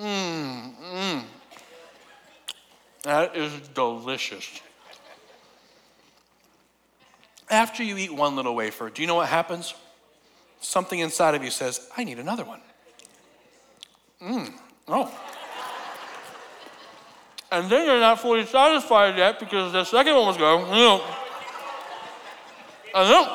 mmm, 0.00 0.74
mmm, 0.76 1.24
that 3.02 3.36
is 3.36 3.52
delicious. 3.74 4.60
After 7.50 7.82
you 7.82 7.96
eat 7.96 8.12
one 8.12 8.36
little 8.36 8.54
wafer, 8.54 8.90
do 8.90 9.00
you 9.02 9.08
know 9.08 9.14
what 9.14 9.28
happens? 9.28 9.74
something 10.60 10.98
inside 10.98 11.34
of 11.34 11.42
you 11.42 11.50
says, 11.50 11.88
I 11.96 12.04
need 12.04 12.18
another 12.18 12.44
one. 12.44 12.60
Mmm, 14.22 14.52
oh. 14.88 15.20
and 17.52 17.70
then 17.70 17.86
you're 17.86 18.00
not 18.00 18.20
fully 18.20 18.44
satisfied 18.44 19.16
yet 19.16 19.38
because 19.38 19.72
the 19.72 19.84
second 19.84 20.14
one 20.14 20.26
was 20.26 20.36
going, 20.36 20.66
you 20.66 20.72
know, 20.72 21.04
and 22.94 23.10
then, 23.10 23.28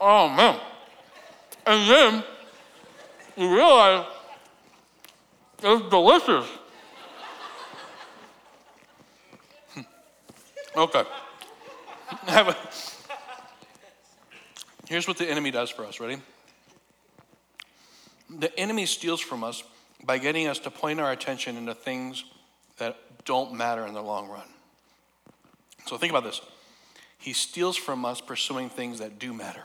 oh 0.00 0.28
man. 0.28 0.60
And 1.66 1.90
then 1.90 2.24
you 3.36 3.54
realize 3.54 4.06
it's 5.62 5.88
delicious. 5.90 6.46
okay. 10.76 11.04
Here's 14.88 15.06
what 15.08 15.16
the 15.16 15.28
enemy 15.28 15.50
does 15.50 15.70
for 15.70 15.86
us. 15.86 16.00
Ready? 16.00 16.16
The 18.28 18.58
enemy 18.58 18.86
steals 18.86 19.20
from 19.20 19.44
us 19.44 19.62
by 20.04 20.18
getting 20.18 20.48
us 20.48 20.58
to 20.60 20.70
point 20.70 21.00
our 21.00 21.12
attention 21.12 21.56
into 21.56 21.74
things 21.74 22.24
that 22.78 22.96
don't 23.24 23.54
matter 23.54 23.86
in 23.86 23.94
the 23.94 24.02
long 24.02 24.28
run. 24.28 24.48
So 25.86 25.96
think 25.96 26.10
about 26.12 26.24
this. 26.24 26.40
He 27.18 27.32
steals 27.32 27.76
from 27.76 28.04
us 28.04 28.20
pursuing 28.20 28.68
things 28.68 28.98
that 28.98 29.18
do 29.18 29.32
matter. 29.32 29.62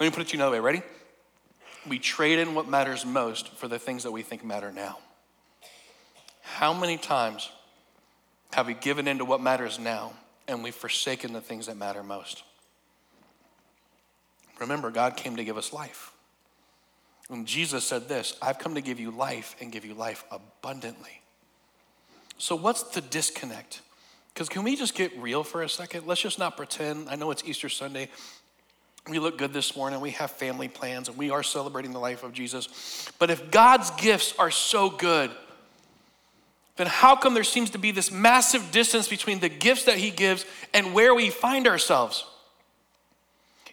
Let 0.00 0.06
me 0.06 0.10
put 0.10 0.22
it 0.22 0.28
to 0.28 0.36
you 0.36 0.42
another 0.42 0.56
way. 0.56 0.60
Ready? 0.60 0.82
We 1.88 1.98
trade 1.98 2.38
in 2.38 2.54
what 2.54 2.68
matters 2.68 3.06
most 3.06 3.48
for 3.54 3.68
the 3.68 3.78
things 3.78 4.02
that 4.02 4.10
we 4.10 4.22
think 4.22 4.44
matter 4.44 4.70
now. 4.70 4.98
How 6.42 6.74
many 6.74 6.98
times 6.98 7.50
have 8.52 8.66
we 8.66 8.74
given 8.74 9.08
into 9.08 9.24
what 9.24 9.40
matters 9.40 9.78
now 9.78 10.12
and 10.46 10.62
we've 10.62 10.74
forsaken 10.74 11.32
the 11.32 11.40
things 11.40 11.66
that 11.66 11.76
matter 11.76 12.02
most? 12.02 12.42
Remember, 14.58 14.90
God 14.90 15.16
came 15.16 15.36
to 15.36 15.44
give 15.44 15.56
us 15.56 15.72
life. 15.72 16.12
And 17.30 17.46
Jesus 17.46 17.84
said 17.84 18.08
this 18.08 18.36
I've 18.42 18.58
come 18.58 18.74
to 18.74 18.80
give 18.80 19.00
you 19.00 19.10
life 19.10 19.56
and 19.60 19.72
give 19.72 19.84
you 19.84 19.94
life 19.94 20.24
abundantly. 20.30 21.22
So, 22.36 22.56
what's 22.56 22.82
the 22.82 23.00
disconnect? 23.00 23.80
Because 24.34 24.48
can 24.48 24.62
we 24.62 24.76
just 24.76 24.94
get 24.94 25.16
real 25.18 25.44
for 25.44 25.62
a 25.62 25.68
second? 25.68 26.06
Let's 26.06 26.20
just 26.20 26.38
not 26.38 26.56
pretend. 26.56 27.08
I 27.08 27.16
know 27.16 27.30
it's 27.30 27.44
Easter 27.44 27.68
Sunday. 27.68 28.08
We 29.10 29.18
look 29.18 29.36
good 29.36 29.52
this 29.52 29.76
morning. 29.76 30.00
We 30.00 30.12
have 30.12 30.30
family 30.30 30.68
plans 30.68 31.08
and 31.08 31.18
we 31.18 31.30
are 31.30 31.42
celebrating 31.42 31.92
the 31.92 31.98
life 31.98 32.22
of 32.22 32.32
Jesus. 32.32 33.10
But 33.18 33.28
if 33.28 33.50
God's 33.50 33.90
gifts 33.90 34.34
are 34.38 34.52
so 34.52 34.88
good, 34.88 35.32
then 36.76 36.86
how 36.86 37.16
come 37.16 37.34
there 37.34 37.42
seems 37.42 37.70
to 37.70 37.78
be 37.78 37.90
this 37.90 38.12
massive 38.12 38.70
distance 38.70 39.08
between 39.08 39.40
the 39.40 39.48
gifts 39.48 39.84
that 39.84 39.98
He 39.98 40.10
gives 40.10 40.46
and 40.72 40.94
where 40.94 41.12
we 41.12 41.28
find 41.28 41.66
ourselves? 41.66 42.24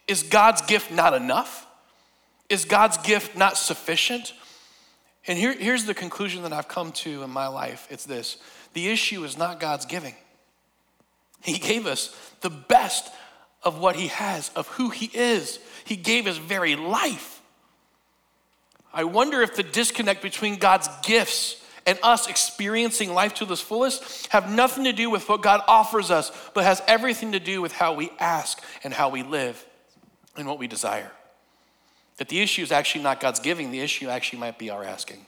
Is 0.08 0.24
God's 0.24 0.60
gift 0.62 0.90
not 0.90 1.14
enough? 1.14 1.66
Is 2.48 2.64
God's 2.64 2.96
gift 2.98 3.36
not 3.36 3.56
sufficient? 3.56 4.32
And 5.28 5.38
here, 5.38 5.52
here's 5.52 5.84
the 5.84 5.94
conclusion 5.94 6.42
that 6.42 6.52
I've 6.52 6.68
come 6.68 6.90
to 6.92 7.22
in 7.22 7.30
my 7.30 7.46
life 7.46 7.86
it's 7.90 8.04
this 8.04 8.38
the 8.72 8.88
issue 8.88 9.22
is 9.24 9.38
not 9.38 9.60
God's 9.60 9.86
giving. 9.86 10.14
He 11.42 11.58
gave 11.58 11.86
us 11.86 12.14
the 12.40 12.50
best 12.50 13.08
of 13.62 13.78
what 13.78 13.96
He 13.96 14.08
has, 14.08 14.50
of 14.56 14.66
who 14.68 14.90
He 14.90 15.06
is. 15.06 15.58
He 15.84 15.96
gave 15.96 16.26
His 16.26 16.38
very 16.38 16.76
life. 16.76 17.42
I 18.92 19.04
wonder 19.04 19.42
if 19.42 19.54
the 19.54 19.62
disconnect 19.62 20.22
between 20.22 20.56
God's 20.56 20.88
gifts 21.02 21.62
and 21.86 21.98
us 22.02 22.28
experiencing 22.28 23.14
life 23.14 23.34
to 23.34 23.44
the 23.44 23.56
fullest 23.56 24.26
have 24.28 24.50
nothing 24.50 24.84
to 24.84 24.92
do 24.92 25.08
with 25.08 25.28
what 25.28 25.42
God 25.42 25.62
offers 25.66 26.10
us, 26.10 26.30
but 26.54 26.64
has 26.64 26.82
everything 26.86 27.32
to 27.32 27.40
do 27.40 27.62
with 27.62 27.72
how 27.72 27.94
we 27.94 28.10
ask 28.18 28.62
and 28.84 28.92
how 28.92 29.08
we 29.08 29.22
live 29.22 29.64
and 30.36 30.46
what 30.46 30.58
we 30.58 30.66
desire. 30.66 31.10
That 32.18 32.28
the 32.28 32.40
issue 32.40 32.62
is 32.62 32.72
actually 32.72 33.04
not 33.04 33.20
God's 33.20 33.40
giving, 33.40 33.70
the 33.70 33.80
issue 33.80 34.08
actually 34.08 34.40
might 34.40 34.58
be 34.58 34.70
our 34.70 34.84
asking. 34.84 35.24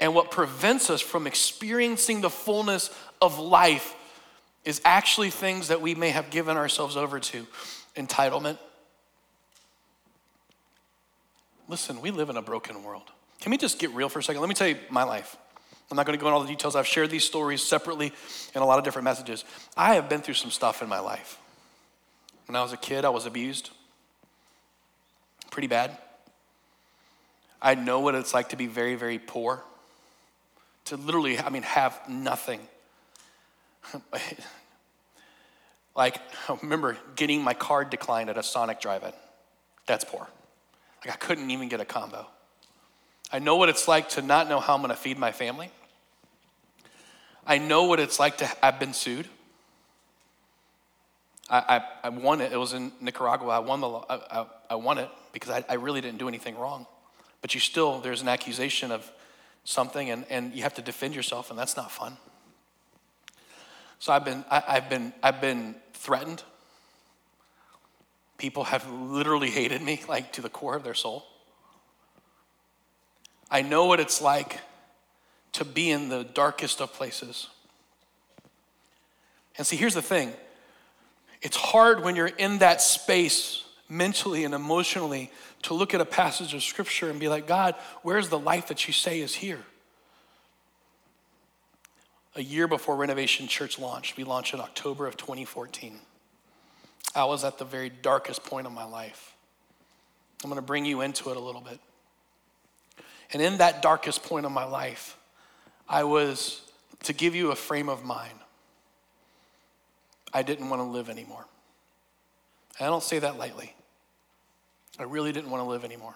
And 0.00 0.14
what 0.14 0.30
prevents 0.30 0.90
us 0.90 1.00
from 1.00 1.26
experiencing 1.26 2.20
the 2.20 2.30
fullness 2.30 2.90
of 3.20 3.38
life 3.38 3.94
is 4.68 4.82
actually 4.84 5.30
things 5.30 5.68
that 5.68 5.80
we 5.80 5.94
may 5.94 6.10
have 6.10 6.28
given 6.28 6.58
ourselves 6.58 6.94
over 6.94 7.18
to 7.18 7.46
entitlement. 7.96 8.58
Listen, 11.68 12.02
we 12.02 12.10
live 12.10 12.28
in 12.28 12.36
a 12.36 12.42
broken 12.42 12.82
world. 12.84 13.10
Can 13.40 13.50
we 13.50 13.56
just 13.56 13.78
get 13.78 13.90
real 13.92 14.10
for 14.10 14.18
a 14.18 14.22
second? 14.22 14.42
Let 14.42 14.48
me 14.48 14.54
tell 14.54 14.68
you 14.68 14.76
my 14.90 15.04
life. 15.04 15.38
I'm 15.90 15.96
not 15.96 16.04
going 16.04 16.18
to 16.18 16.20
go 16.20 16.28
into 16.28 16.36
all 16.36 16.42
the 16.42 16.48
details. 16.48 16.76
I've 16.76 16.86
shared 16.86 17.08
these 17.08 17.24
stories 17.24 17.62
separately 17.62 18.12
in 18.54 18.60
a 18.60 18.66
lot 18.66 18.78
of 18.78 18.84
different 18.84 19.04
messages. 19.04 19.46
I 19.74 19.94
have 19.94 20.10
been 20.10 20.20
through 20.20 20.34
some 20.34 20.50
stuff 20.50 20.82
in 20.82 20.88
my 20.90 20.98
life. 20.98 21.38
When 22.46 22.54
I 22.54 22.62
was 22.62 22.74
a 22.74 22.76
kid, 22.76 23.06
I 23.06 23.08
was 23.08 23.24
abused 23.24 23.70
pretty 25.50 25.66
bad. 25.66 25.96
I 27.62 27.74
know 27.74 28.00
what 28.00 28.14
it's 28.14 28.34
like 28.34 28.50
to 28.50 28.56
be 28.56 28.66
very, 28.66 28.96
very 28.96 29.18
poor, 29.18 29.64
to 30.84 30.98
literally, 30.98 31.38
I 31.38 31.48
mean, 31.48 31.62
have 31.62 31.98
nothing. 32.06 32.60
like, 35.98 36.18
I 36.48 36.56
remember 36.62 36.96
getting 37.16 37.42
my 37.42 37.52
card 37.52 37.90
declined 37.90 38.30
at 38.30 38.38
a 38.38 38.42
Sonic 38.42 38.80
drive 38.80 39.02
in. 39.02 39.12
That's 39.86 40.04
poor. 40.04 40.26
Like, 41.04 41.14
I 41.14 41.16
couldn't 41.16 41.50
even 41.50 41.68
get 41.68 41.80
a 41.80 41.84
combo. 41.84 42.26
I 43.30 43.40
know 43.40 43.56
what 43.56 43.68
it's 43.68 43.86
like 43.86 44.08
to 44.10 44.22
not 44.22 44.48
know 44.48 44.60
how 44.60 44.74
I'm 44.74 44.80
gonna 44.80 44.96
feed 44.96 45.18
my 45.18 45.32
family. 45.32 45.70
I 47.46 47.58
know 47.58 47.84
what 47.84 48.00
it's 48.00 48.18
like 48.18 48.38
to, 48.38 48.48
I've 48.62 48.78
been 48.78 48.94
sued. 48.94 49.26
I, 51.50 51.58
I, 51.58 51.82
I 52.04 52.08
won 52.10 52.40
it. 52.40 52.52
It 52.52 52.58
was 52.58 52.74
in 52.74 52.92
Nicaragua. 53.00 53.48
I 53.48 53.58
won, 53.58 53.80
the, 53.80 53.88
I, 53.88 54.14
I, 54.30 54.46
I 54.70 54.74
won 54.76 54.98
it 54.98 55.08
because 55.32 55.50
I, 55.50 55.64
I 55.68 55.74
really 55.74 56.00
didn't 56.00 56.18
do 56.18 56.28
anything 56.28 56.56
wrong. 56.56 56.86
But 57.40 57.54
you 57.54 57.60
still, 57.60 58.00
there's 58.00 58.22
an 58.22 58.28
accusation 58.28 58.92
of 58.92 59.10
something 59.64 60.10
and, 60.10 60.26
and 60.30 60.54
you 60.54 60.62
have 60.62 60.74
to 60.74 60.82
defend 60.82 61.14
yourself, 61.14 61.50
and 61.50 61.58
that's 61.58 61.76
not 61.76 61.90
fun. 61.90 62.18
So 63.98 64.12
I've 64.12 64.24
been, 64.24 64.44
I, 64.50 64.60
have 64.60 64.88
been, 64.88 65.12
I've 65.22 65.40
been 65.40 65.74
threatened. 65.92 66.42
People 68.36 68.64
have 68.64 68.88
literally 68.90 69.50
hated 69.50 69.82
me, 69.82 70.02
like 70.08 70.32
to 70.34 70.42
the 70.42 70.48
core 70.48 70.76
of 70.76 70.84
their 70.84 70.94
soul. 70.94 71.24
I 73.50 73.62
know 73.62 73.86
what 73.86 73.98
it's 73.98 74.20
like 74.20 74.60
to 75.52 75.64
be 75.64 75.90
in 75.90 76.08
the 76.08 76.24
darkest 76.24 76.80
of 76.80 76.92
places. 76.92 77.48
And 79.56 79.66
see, 79.66 79.76
here's 79.76 79.94
the 79.94 80.02
thing 80.02 80.32
it's 81.42 81.56
hard 81.56 82.02
when 82.02 82.16
you're 82.16 82.26
in 82.26 82.58
that 82.58 82.80
space 82.80 83.64
mentally 83.88 84.44
and 84.44 84.54
emotionally 84.54 85.30
to 85.62 85.74
look 85.74 85.94
at 85.94 86.00
a 86.00 86.04
passage 86.04 86.54
of 86.54 86.62
scripture 86.62 87.10
and 87.10 87.18
be 87.18 87.28
like, 87.28 87.46
God, 87.46 87.74
where's 88.02 88.28
the 88.28 88.38
life 88.38 88.68
that 88.68 88.86
you 88.86 88.92
say 88.92 89.20
is 89.20 89.34
here? 89.34 89.60
A 92.38 92.42
year 92.42 92.68
before 92.68 92.94
Renovation 92.94 93.48
Church 93.48 93.80
launched, 93.80 94.16
we 94.16 94.22
launched 94.22 94.54
in 94.54 94.60
October 94.60 95.08
of 95.08 95.16
2014. 95.16 95.98
I 97.12 97.24
was 97.24 97.42
at 97.42 97.58
the 97.58 97.64
very 97.64 97.90
darkest 97.90 98.44
point 98.44 98.64
of 98.64 98.72
my 98.72 98.84
life. 98.84 99.34
I'm 100.44 100.48
going 100.48 100.60
to 100.60 100.64
bring 100.64 100.84
you 100.84 101.00
into 101.00 101.30
it 101.30 101.36
a 101.36 101.40
little 101.40 101.60
bit. 101.60 101.80
And 103.32 103.42
in 103.42 103.58
that 103.58 103.82
darkest 103.82 104.22
point 104.22 104.46
of 104.46 104.52
my 104.52 104.62
life, 104.62 105.18
I 105.88 106.04
was, 106.04 106.60
to 107.02 107.12
give 107.12 107.34
you 107.34 107.50
a 107.50 107.56
frame 107.56 107.88
of 107.88 108.04
mind, 108.04 108.38
I 110.32 110.42
didn't 110.42 110.70
want 110.70 110.78
to 110.78 110.86
live 110.86 111.10
anymore. 111.10 111.44
And 112.78 112.86
I 112.86 112.88
don't 112.88 113.02
say 113.02 113.18
that 113.18 113.36
lightly. 113.36 113.74
I 114.96 115.02
really 115.02 115.32
didn't 115.32 115.50
want 115.50 115.64
to 115.64 115.68
live 115.68 115.84
anymore. 115.84 116.14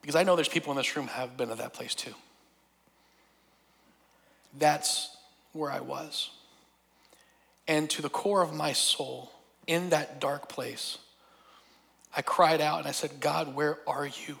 Because 0.00 0.16
I 0.16 0.22
know 0.22 0.34
there's 0.34 0.48
people 0.48 0.72
in 0.72 0.78
this 0.78 0.96
room 0.96 1.08
have 1.08 1.36
been 1.36 1.50
at 1.50 1.58
that 1.58 1.74
place 1.74 1.94
too. 1.94 2.14
That's 4.56 5.16
where 5.52 5.70
I 5.70 5.80
was. 5.80 6.30
And 7.66 7.90
to 7.90 8.02
the 8.02 8.08
core 8.08 8.42
of 8.42 8.54
my 8.54 8.72
soul, 8.72 9.30
in 9.66 9.90
that 9.90 10.20
dark 10.20 10.48
place, 10.48 10.98
I 12.16 12.22
cried 12.22 12.60
out 12.60 12.78
and 12.78 12.88
I 12.88 12.92
said, 12.92 13.20
God, 13.20 13.54
where 13.54 13.78
are 13.86 14.06
you? 14.06 14.38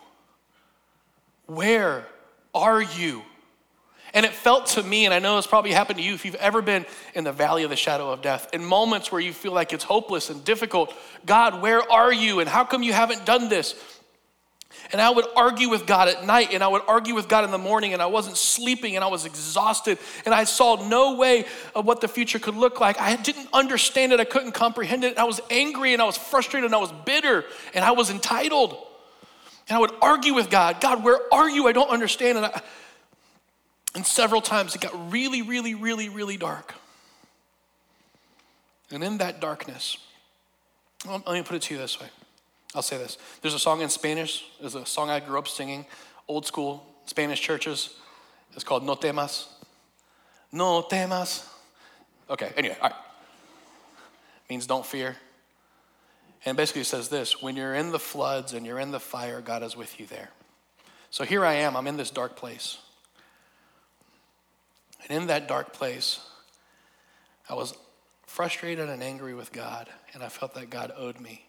Where 1.46 2.06
are 2.54 2.80
you? 2.80 3.22
And 4.14 4.24
it 4.24 4.32
felt 4.32 4.68
to 4.68 4.82
me, 4.82 5.04
and 5.04 5.12
I 5.12 5.18
know 5.18 5.36
it's 5.36 5.46
probably 5.46 5.72
happened 5.72 5.98
to 5.98 6.04
you 6.04 6.14
if 6.14 6.24
you've 6.24 6.34
ever 6.36 6.62
been 6.62 6.86
in 7.14 7.24
the 7.24 7.32
valley 7.32 7.64
of 7.64 7.70
the 7.70 7.76
shadow 7.76 8.10
of 8.10 8.22
death, 8.22 8.48
in 8.54 8.64
moments 8.64 9.12
where 9.12 9.20
you 9.20 9.34
feel 9.34 9.52
like 9.52 9.74
it's 9.74 9.84
hopeless 9.84 10.30
and 10.30 10.42
difficult. 10.44 10.94
God, 11.26 11.60
where 11.60 11.82
are 11.92 12.12
you? 12.12 12.40
And 12.40 12.48
how 12.48 12.64
come 12.64 12.82
you 12.82 12.94
haven't 12.94 13.26
done 13.26 13.50
this? 13.50 13.74
And 14.92 15.00
I 15.00 15.10
would 15.10 15.24
argue 15.34 15.68
with 15.68 15.86
God 15.86 16.08
at 16.08 16.24
night, 16.24 16.52
and 16.52 16.62
I 16.62 16.68
would 16.68 16.82
argue 16.86 17.14
with 17.14 17.28
God 17.28 17.44
in 17.44 17.50
the 17.50 17.58
morning, 17.58 17.92
and 17.94 18.02
I 18.02 18.06
wasn't 18.06 18.36
sleeping, 18.36 18.96
and 18.96 19.04
I 19.04 19.08
was 19.08 19.24
exhausted, 19.24 19.98
and 20.24 20.34
I 20.34 20.44
saw 20.44 20.88
no 20.88 21.16
way 21.16 21.46
of 21.74 21.84
what 21.84 22.00
the 22.00 22.08
future 22.08 22.38
could 22.38 22.54
look 22.54 22.80
like. 22.80 23.00
I 23.00 23.16
didn't 23.16 23.48
understand 23.52 24.12
it, 24.12 24.20
I 24.20 24.24
couldn't 24.24 24.52
comprehend 24.52 25.04
it. 25.04 25.18
I 25.18 25.24
was 25.24 25.40
angry, 25.50 25.94
and 25.94 26.02
I 26.02 26.04
was 26.04 26.16
frustrated, 26.16 26.66
and 26.66 26.74
I 26.74 26.78
was 26.78 26.92
bitter, 27.04 27.44
and 27.74 27.84
I 27.84 27.92
was 27.92 28.10
entitled. 28.10 28.76
And 29.68 29.76
I 29.76 29.80
would 29.80 29.92
argue 30.00 30.34
with 30.34 30.48
God 30.48 30.80
God, 30.80 31.04
where 31.04 31.20
are 31.32 31.48
you? 31.48 31.68
I 31.68 31.72
don't 31.72 31.90
understand. 31.90 32.38
And 32.38 32.46
I, 32.46 32.62
and 33.94 34.06
several 34.06 34.40
times 34.40 34.74
it 34.74 34.80
got 34.80 35.12
really, 35.12 35.42
really, 35.42 35.74
really, 35.74 36.08
really 36.08 36.36
dark. 36.36 36.74
And 38.90 39.04
in 39.04 39.18
that 39.18 39.40
darkness, 39.40 39.98
let 41.06 41.26
me 41.26 41.42
put 41.42 41.56
it 41.56 41.62
to 41.62 41.74
you 41.74 41.80
this 41.80 42.00
way. 42.00 42.06
I'll 42.74 42.82
say 42.82 42.98
this. 42.98 43.18
There's 43.40 43.54
a 43.54 43.58
song 43.58 43.80
in 43.80 43.88
Spanish, 43.88 44.44
there's 44.60 44.74
a 44.74 44.86
song 44.86 45.10
I 45.10 45.20
grew 45.20 45.38
up 45.38 45.48
singing, 45.48 45.86
old 46.26 46.46
school 46.46 46.84
Spanish 47.06 47.40
churches. 47.40 47.94
It's 48.54 48.64
called 48.64 48.84
No 48.84 48.94
temas. 48.94 49.48
No 50.52 50.82
temas. 50.82 51.48
Okay, 52.30 52.52
anyway, 52.56 52.76
all 52.80 52.90
right. 52.90 52.98
Means 54.50 54.66
don't 54.66 54.84
fear. 54.84 55.16
And 56.44 56.56
basically 56.56 56.82
it 56.82 56.86
says 56.86 57.08
this 57.08 57.42
when 57.42 57.56
you're 57.56 57.74
in 57.74 57.90
the 57.90 57.98
floods 57.98 58.52
and 58.52 58.64
you're 58.64 58.78
in 58.78 58.90
the 58.90 59.00
fire, 59.00 59.40
God 59.40 59.62
is 59.62 59.76
with 59.76 59.98
you 59.98 60.06
there. 60.06 60.30
So 61.10 61.24
here 61.24 61.44
I 61.44 61.54
am, 61.54 61.76
I'm 61.76 61.86
in 61.86 61.96
this 61.96 62.10
dark 62.10 62.36
place. 62.36 62.78
And 65.08 65.22
in 65.22 65.26
that 65.28 65.48
dark 65.48 65.72
place, 65.72 66.20
I 67.48 67.54
was 67.54 67.74
frustrated 68.26 68.88
and 68.88 69.02
angry 69.02 69.34
with 69.34 69.52
God, 69.52 69.88
and 70.12 70.22
I 70.22 70.28
felt 70.28 70.54
that 70.54 70.68
God 70.68 70.92
owed 70.96 71.18
me. 71.18 71.47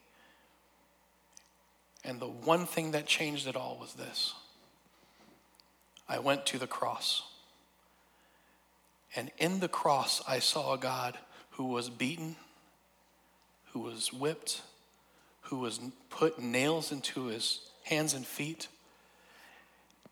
And 2.04 2.20
the 2.20 2.28
one 2.28 2.66
thing 2.66 2.92
that 2.92 3.06
changed 3.06 3.48
it 3.48 3.56
all 3.56 3.78
was 3.80 3.94
this 3.94 4.34
I 6.08 6.20
went 6.20 6.46
to 6.48 6.58
the 6.58 6.68
cross. 6.68 7.24
And 9.16 9.32
in 9.38 9.60
the 9.60 9.68
cross, 9.68 10.22
I 10.28 10.40
saw 10.40 10.74
a 10.74 10.78
God 10.78 11.18
who 11.52 11.66
was 11.66 11.90
beaten, 11.90 12.36
who 13.74 13.80
was 13.80 14.14
whipped, 14.14 14.62
who 15.42 15.58
was 15.58 15.80
put 16.10 16.40
nails 16.40 16.92
into 16.92 17.26
his 17.26 17.60
hands 17.84 18.14
and 18.14 18.26
feet. 18.26 18.68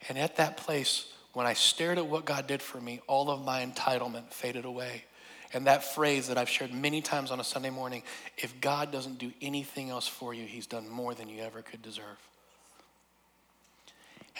And 0.10 0.18
at 0.18 0.38
that 0.38 0.58
place, 0.58 1.12
when 1.34 1.46
I 1.46 1.54
stared 1.54 2.00
at 2.00 2.08
what 2.08 2.26
God 2.26 2.48
did 2.48 2.62
for 2.62 2.82
me, 2.82 3.02
all 3.08 3.30
of 3.30 3.46
my 3.46 3.64
entitlement 3.64 4.32
faded 4.32 4.66
away. 4.66 5.04
And 5.54 5.66
that 5.68 5.84
phrase 5.84 6.28
that 6.28 6.38
I've 6.38 6.50
shared 6.50 6.74
many 6.74 7.02
times 7.02 7.32
on 7.32 7.40
a 7.40 7.44
Sunday 7.44 7.70
morning 7.70 8.04
if 8.38 8.60
God 8.60 8.92
doesn't 8.92 9.18
do 9.18 9.32
anything 9.42 9.90
else 9.90 10.08
for 10.08 10.34
you, 10.34 10.46
He's 10.46 10.68
done 10.68 10.90
more 10.90 11.14
than 11.14 11.30
you 11.30 11.42
ever 11.42 11.62
could 11.62 11.82
deserve. 11.82 12.18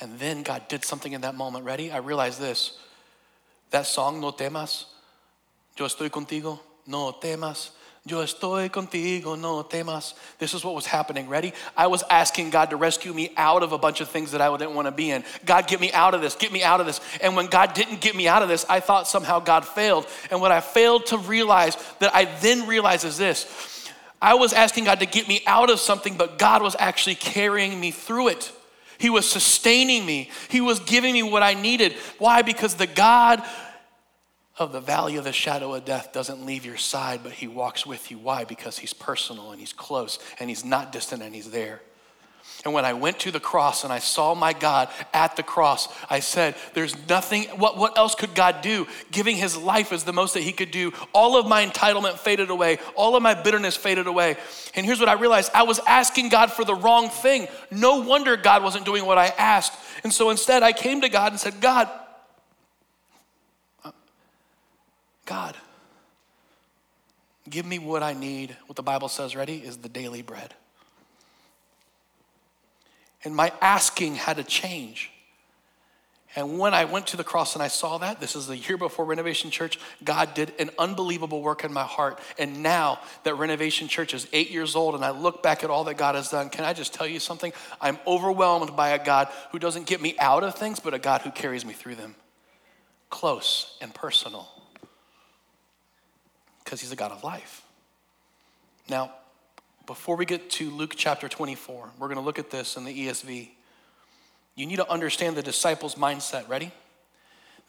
And 0.02 0.20
then 0.20 0.44
God 0.44 0.68
did 0.68 0.84
something 0.84 1.14
in 1.14 1.22
that 1.22 1.36
moment. 1.36 1.66
Ready? 1.66 1.92
I 1.92 1.98
realized 1.98 2.40
this. 2.40 2.78
That 3.72 3.86
song, 3.86 4.22
No 4.22 4.32
temas, 4.32 4.86
yo 5.78 5.86
estoy 5.86 6.10
contigo, 6.10 6.60
no 6.86 7.12
temas. 7.12 7.72
Yo 8.08 8.24
estoy 8.24 8.70
contigo, 8.70 9.38
no 9.38 9.64
temas. 9.64 10.14
This 10.40 10.54
is 10.54 10.64
what 10.64 10.74
was 10.74 10.86
happening. 10.86 11.28
Ready? 11.28 11.52
I 11.76 11.88
was 11.88 12.04
asking 12.10 12.52
God 12.52 12.70
to 12.70 12.78
rescue 12.78 13.14
me 13.14 13.34
out 13.36 13.64
of 13.64 13.74
a 13.74 13.78
bunch 13.78 14.00
of 14.00 14.08
things 14.08 14.32
that 14.32 14.40
I 14.40 14.56
didn't 14.56 14.76
want 14.76 14.86
to 14.86 14.94
be 14.94 15.12
in. 15.12 15.26
God, 15.46 15.68
get 15.68 15.82
me 15.82 15.92
out 15.92 16.14
of 16.14 16.22
this, 16.22 16.34
get 16.34 16.54
me 16.54 16.64
out 16.64 16.80
of 16.80 16.86
this. 16.86 17.02
And 17.22 17.36
when 17.36 17.48
God 17.48 17.74
didn't 17.74 18.00
get 18.00 18.16
me 18.16 18.30
out 18.30 18.42
of 18.42 18.48
this, 18.48 18.66
I 18.70 18.80
thought 18.80 19.10
somehow 19.10 19.42
God 19.42 19.66
failed. 19.66 20.08
And 20.32 20.40
what 20.40 20.54
I 20.54 20.62
failed 20.62 21.08
to 21.08 21.18
realize 21.18 21.76
that 22.00 22.16
I 22.16 22.26
then 22.40 22.66
realized 22.66 23.04
is 23.04 23.18
this 23.18 23.92
I 24.22 24.36
was 24.36 24.54
asking 24.54 24.86
God 24.86 25.02
to 25.02 25.06
get 25.06 25.28
me 25.28 25.42
out 25.46 25.70
of 25.70 25.80
something, 25.80 26.16
but 26.16 26.40
God 26.40 26.62
was 26.62 26.78
actually 26.80 27.16
carrying 27.16 27.78
me 27.78 27.92
through 27.92 28.30
it. 28.30 28.54
He 29.00 29.10
was 29.10 29.30
sustaining 29.30 30.06
me, 30.06 30.32
He 30.48 30.62
was 30.62 30.80
giving 30.80 31.12
me 31.12 31.24
what 31.24 31.44
I 31.44 31.56
needed. 31.56 31.94
Why? 32.20 32.42
Because 32.42 32.76
the 32.76 32.88
God 32.88 33.44
of 34.58 34.72
the 34.72 34.82
valley 34.82 35.18
of 35.18 35.24
the 35.24 35.34
shadow 35.34 35.74
of 35.74 35.86
death 35.86 36.12
doesn't 36.14 36.46
leave 36.46 36.66
your 36.66 36.78
side, 36.78 37.22
but 37.24 37.32
he 37.32 37.48
walks 37.48 37.86
with 37.86 38.10
you. 38.10 38.18
Why? 38.18 38.44
Because 38.44 38.80
he's 38.80 38.94
personal 38.94 39.52
and 39.52 39.60
he's 39.60 39.74
close 39.74 40.20
and 40.40 40.50
he's 40.50 40.66
not 40.66 40.92
distant 40.92 41.22
and 41.22 41.34
he's 41.34 41.52
there. 41.52 41.82
And 42.66 42.74
when 42.74 42.86
I 42.86 42.94
went 42.94 43.20
to 43.20 43.32
the 43.32 43.40
cross 43.40 43.84
and 43.84 43.94
I 43.94 44.00
saw 44.00 44.34
my 44.34 44.52
God 44.52 44.90
at 45.14 45.36
the 45.36 45.44
cross, 45.44 45.88
I 46.10 46.22
said, 46.22 46.56
There's 46.74 46.96
nothing, 47.08 47.44
what, 47.60 47.78
what 47.78 47.98
else 47.98 48.16
could 48.16 48.34
God 48.34 48.62
do? 48.62 48.88
Giving 49.12 49.38
his 49.38 49.56
life 49.56 49.94
is 49.94 50.04
the 50.04 50.14
most 50.14 50.34
that 50.34 50.42
he 50.42 50.52
could 50.52 50.72
do. 50.72 50.92
All 51.14 51.38
of 51.38 51.46
my 51.46 51.66
entitlement 51.66 52.18
faded 52.18 52.50
away, 52.50 52.80
all 52.96 53.16
of 53.16 53.22
my 53.22 53.36
bitterness 53.36 53.76
faded 53.76 54.08
away. 54.08 54.38
And 54.74 54.86
here's 54.86 55.00
what 55.00 55.08
I 55.08 55.14
realized 55.14 55.52
I 55.54 55.64
was 55.64 55.80
asking 55.86 56.30
God 56.30 56.52
for 56.52 56.66
the 56.66 56.76
wrong 56.76 57.10
thing. 57.10 57.48
No 57.70 58.02
wonder 58.02 58.36
God 58.36 58.64
wasn't 58.64 58.86
doing 58.86 59.06
what 59.06 59.20
I 59.20 59.28
asked. 59.28 59.74
And 60.04 60.12
so 60.12 60.30
instead, 60.32 60.64
I 60.64 60.74
came 60.74 61.02
to 61.02 61.10
God 61.10 61.32
and 61.32 61.40
said, 61.40 61.62
God, 61.62 61.90
God, 65.28 65.58
give 67.50 67.66
me 67.66 67.78
what 67.78 68.02
I 68.02 68.14
need. 68.14 68.56
What 68.66 68.78
the 68.78 68.82
Bible 68.82 69.10
says, 69.10 69.36
ready, 69.36 69.58
is 69.58 69.78
the 69.78 69.90
daily 69.90 70.22
bread. 70.22 70.56
And 73.24 73.36
my 73.36 73.52
asking 73.62 74.16
had 74.16 74.38
to 74.38 74.44
change. 74.44 75.12
And 76.36 76.60
when 76.60 76.74
I 76.74 76.86
went 76.86 77.08
to 77.08 77.18
the 77.18 77.24
cross 77.26 77.56
and 77.56 77.64
I 77.64 77.68
saw 77.68 77.98
that, 77.98 78.22
this 78.22 78.36
is 78.38 78.48
the 78.48 78.56
year 78.56 78.78
before 78.78 79.04
Renovation 79.04 79.52
Church, 79.52 79.80
God 80.02 80.34
did 80.34 80.54
an 80.60 80.70
unbelievable 80.80 81.42
work 81.42 81.66
in 81.66 81.74
my 81.74 81.84
heart. 81.84 82.20
And 82.40 82.64
now 82.64 83.00
that 83.24 83.36
Renovation 83.36 83.90
Church 83.90 84.14
is 84.14 84.28
eight 84.32 84.50
years 84.50 84.76
old 84.76 84.96
and 84.96 85.04
I 85.04 85.10
look 85.10 85.44
back 85.44 85.64
at 85.64 85.70
all 85.70 85.84
that 85.86 85.98
God 85.98 86.16
has 86.16 86.30
done, 86.30 86.50
can 86.50 86.64
I 86.64 86.72
just 86.72 86.94
tell 86.94 87.08
you 87.08 87.20
something? 87.20 87.52
I'm 87.82 87.98
overwhelmed 88.08 88.78
by 88.78 88.90
a 88.90 89.04
God 89.04 89.28
who 89.52 89.60
doesn't 89.60 89.88
get 89.88 90.00
me 90.00 90.16
out 90.20 90.44
of 90.44 90.56
things, 90.56 90.80
but 90.80 90.94
a 90.94 91.00
God 91.00 91.22
who 91.22 91.32
carries 91.32 91.66
me 91.66 91.74
through 91.74 91.96
them. 91.96 92.16
Close 93.10 93.76
and 93.82 93.94
personal 93.94 94.48
because 96.68 96.82
he's 96.82 96.92
a 96.92 96.98
God 96.98 97.14
of 97.14 97.24
life. 97.24 97.64
Now, 98.90 99.14
before 99.86 100.18
we 100.18 100.26
get 100.26 100.50
to 100.50 100.70
Luke 100.70 100.96
chapter 100.98 101.30
24, 101.30 101.92
we're 101.98 102.08
going 102.08 102.18
to 102.18 102.24
look 102.24 102.40
at 102.40 102.52
this 102.52 102.76
in 102.76 102.84
the 102.84 103.08
ESV. 103.08 103.48
You 104.56 104.66
need 104.66 104.76
to 104.76 104.92
understand 104.92 105.38
the 105.38 105.42
disciples' 105.42 105.96
mindset. 105.96 106.50
Ready? 106.50 106.74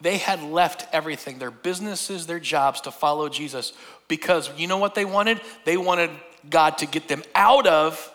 They 0.00 0.18
had 0.18 0.42
left 0.42 0.92
everything 0.92 1.38
their 1.38 1.52
businesses, 1.52 2.26
their 2.26 2.40
jobs 2.40 2.80
to 2.82 2.90
follow 2.90 3.28
Jesus 3.28 3.72
because 4.08 4.50
you 4.58 4.66
know 4.66 4.78
what 4.78 4.96
they 4.96 5.04
wanted? 5.04 5.40
They 5.64 5.76
wanted 5.76 6.10
God 6.50 6.78
to 6.78 6.86
get 6.86 7.06
them 7.06 7.22
out 7.36 7.68
of 7.68 8.12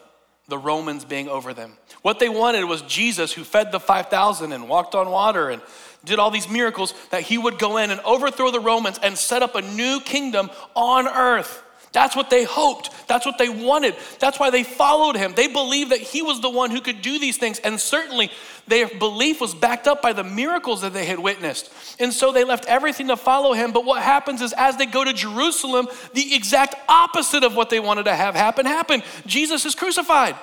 the 0.50 0.58
Romans 0.58 1.06
being 1.06 1.30
over 1.30 1.54
them. 1.54 1.78
What 2.02 2.20
they 2.20 2.28
wanted 2.28 2.66
was 2.66 2.82
Jesus, 2.82 3.32
who 3.32 3.46
fed 3.46 3.72
the 3.72 3.80
5,000 3.80 4.52
and 4.52 4.68
walked 4.68 4.96
on 4.96 5.10
water 5.10 5.50
and 5.50 5.62
did 6.06 6.20
all 6.20 6.32
these 6.32 6.50
miracles, 6.50 6.94
that 7.12 7.22
he 7.22 7.38
would 7.38 7.60
go 7.60 7.78
in 7.78 7.92
and 7.92 8.02
overthrow 8.02 8.52
the 8.52 8.60
Romans 8.60 9.00
and 9.02 9.18
set 9.18 9.44
up 9.44 9.56
a 9.56 9.62
new 9.62 10.00
kingdom 10.02 10.50
on 10.76 11.08
earth. 11.08 11.64
That's 11.94 12.16
what 12.16 12.32
they 12.32 12.44
hoped. 12.44 12.90
That's 13.08 13.24
what 13.24 13.38
they 13.38 13.50
wanted. 13.50 13.96
That's 14.20 14.40
why 14.40 14.50
they 14.50 14.64
followed 14.64 15.16
him. 15.16 15.34
They 15.36 15.48
believed 15.48 15.92
that 15.92 16.00
he 16.00 16.24
was 16.24 16.42
the 16.42 16.50
one 16.50 16.72
who 16.72 16.82
could 16.82 17.04
do 17.04 17.20
these 17.20 17.38
things. 17.38 17.60
And 17.60 17.80
certainly 17.80 18.32
their 18.68 18.88
belief 18.88 19.40
was 19.40 19.54
backed 19.54 19.88
up 19.88 20.02
by 20.02 20.12
the 20.12 20.24
miracles 20.24 20.82
that 20.82 20.94
they 20.94 21.06
had 21.06 21.20
witnessed. 21.20 21.72
And 22.00 22.12
so 22.12 22.32
they 22.32 22.44
left 22.44 22.66
everything 22.66 23.10
to 23.10 23.16
follow 23.16 23.54
him. 23.54 23.72
But 23.72 23.86
what 23.86 24.02
happens 24.02 24.42
is, 24.42 24.54
as 24.54 24.76
they 24.76 24.88
go 24.88 25.04
to 25.04 25.14
Jerusalem, 25.14 25.88
the 26.16 26.34
exact 26.34 26.74
opposite 26.90 27.44
of 27.44 27.56
what 27.56 27.70
they 27.70 27.80
wanted 27.80 28.06
to 28.06 28.16
have 28.16 28.34
happen 28.34 28.66
happened. 28.66 29.04
Jesus 29.28 29.64
is 29.64 29.76
crucified. 29.76 30.36